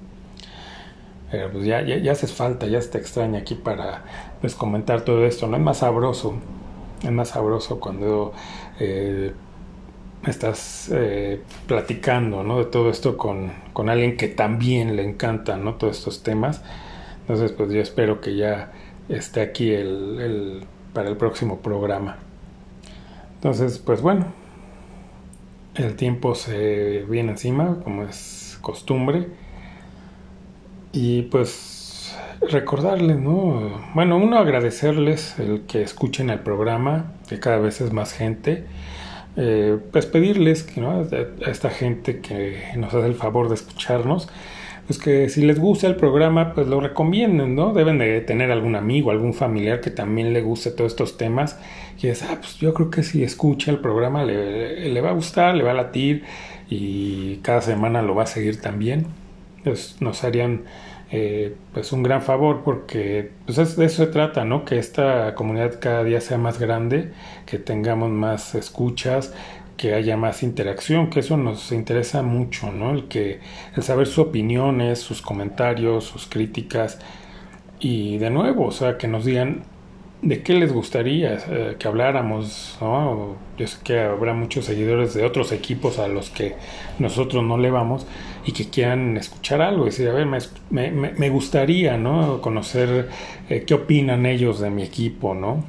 [1.30, 4.04] Pues ya, ya, ya haces falta, ya se te extraña aquí para
[4.40, 5.56] pues comentar todo esto, ¿no?
[5.56, 6.34] Es más sabroso,
[7.02, 8.32] es más sabroso cuando
[8.78, 9.32] eh,
[10.26, 12.58] estás eh, platicando, ¿no?
[12.58, 15.74] De todo esto con, con alguien que también le encanta, ¿no?
[15.74, 16.62] Todos estos temas.
[17.20, 18.72] Entonces, pues yo espero que ya
[19.08, 22.16] esté aquí el, el, para el próximo programa.
[23.34, 24.26] Entonces, pues bueno,
[25.74, 29.28] el tiempo se viene encima, como es costumbre.
[30.92, 32.16] Y pues
[32.50, 33.82] recordarles, ¿no?
[33.94, 38.64] Bueno, uno agradecerles el que escuchen el programa, que cada vez es más gente.
[39.38, 40.92] Eh, pues pedirles que ¿no?
[40.92, 44.28] a esta gente que nos hace el favor de escucharnos,
[44.86, 47.74] pues que si les gusta el programa, pues lo recomienden, ¿no?
[47.74, 51.58] Deben de tener algún amigo, algún familiar que también le guste todos estos temas.
[52.00, 55.12] Y es, ah, pues yo creo que si escucha el programa le, le va a
[55.12, 56.24] gustar, le va a latir
[56.70, 59.06] y cada semana lo va a seguir también.
[59.64, 60.62] Pues nos harían
[61.12, 64.64] eh, pues un gran favor porque pues de eso se trata, ¿no?
[64.64, 67.12] Que esta comunidad cada día sea más grande,
[67.46, 69.32] que tengamos más escuchas,
[69.76, 72.92] que haya más interacción, que eso nos interesa mucho, ¿no?
[72.92, 73.40] El que
[73.76, 76.98] el saber sus opiniones, sus comentarios, sus críticas
[77.78, 79.64] y de nuevo, o sea, que nos digan
[80.22, 83.36] de qué les gustaría eh, que habláramos, ¿no?
[83.58, 86.56] Yo sé que habrá muchos seguidores de otros equipos a los que
[86.98, 88.06] nosotros no le vamos
[88.46, 90.38] y que quieran escuchar algo, decir, a ver, me,
[90.70, 92.40] me, me gustaría, ¿no?
[92.40, 93.08] Conocer
[93.50, 95.64] eh, qué opinan ellos de mi equipo, ¿no?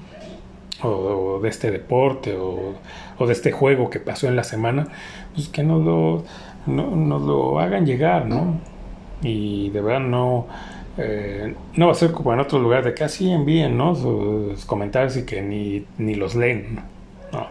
[0.84, 2.76] O, de este deporte o,
[3.18, 4.88] o, de este juego que pasó en la semana,
[5.34, 6.24] pues que nos lo,
[6.68, 8.60] no, nos lo hagan llegar, ¿no?
[9.24, 10.46] Y de verdad no
[10.98, 13.96] eh, no va a ser como en otros lugares de que así envíen ¿no?
[13.96, 16.80] sus comentarios y que ni, ni los leen.
[17.32, 17.48] No,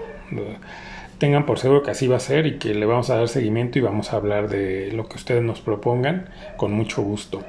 [1.18, 3.78] tengan por seguro que así va a ser y que le vamos a dar seguimiento
[3.78, 7.44] y vamos a hablar de lo que ustedes nos propongan con mucho gusto.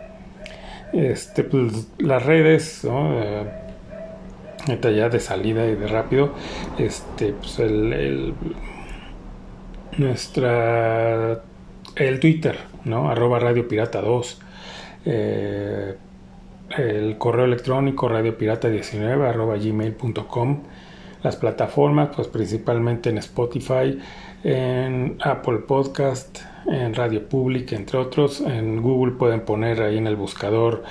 [0.93, 3.19] Este, pues, las redes, ¿no?
[3.19, 3.43] Eh,
[4.68, 6.34] ya de salida y de rápido,
[6.78, 8.34] este, pues el,
[9.97, 11.41] nuestra
[11.95, 13.09] el Twitter, ¿no?
[13.09, 14.41] Arroba Radio Pirata 2
[15.09, 15.95] eh,
[16.78, 20.63] el correo electrónico radiopirata19 gmail.com
[21.24, 23.97] las plataformas pues principalmente en Spotify
[24.43, 26.39] en Apple Podcast
[26.70, 30.84] en Radio Public entre otros en Google pueden poner ahí en el buscador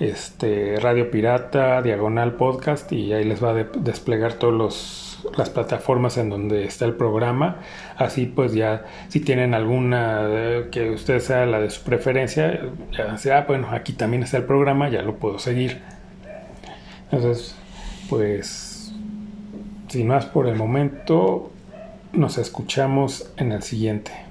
[0.00, 6.16] este Radio Pirata diagonal podcast y ahí les va a desplegar todos los las plataformas
[6.16, 7.58] en donde está el programa.
[7.96, 12.60] Así pues ya si tienen alguna que usted sea la de su preferencia,
[12.96, 15.82] ya sea, ah, bueno, aquí también está el programa, ya lo puedo seguir.
[17.10, 17.56] Entonces,
[18.08, 18.92] pues,
[19.88, 21.50] sin más por el momento,
[22.12, 24.29] nos escuchamos en el siguiente.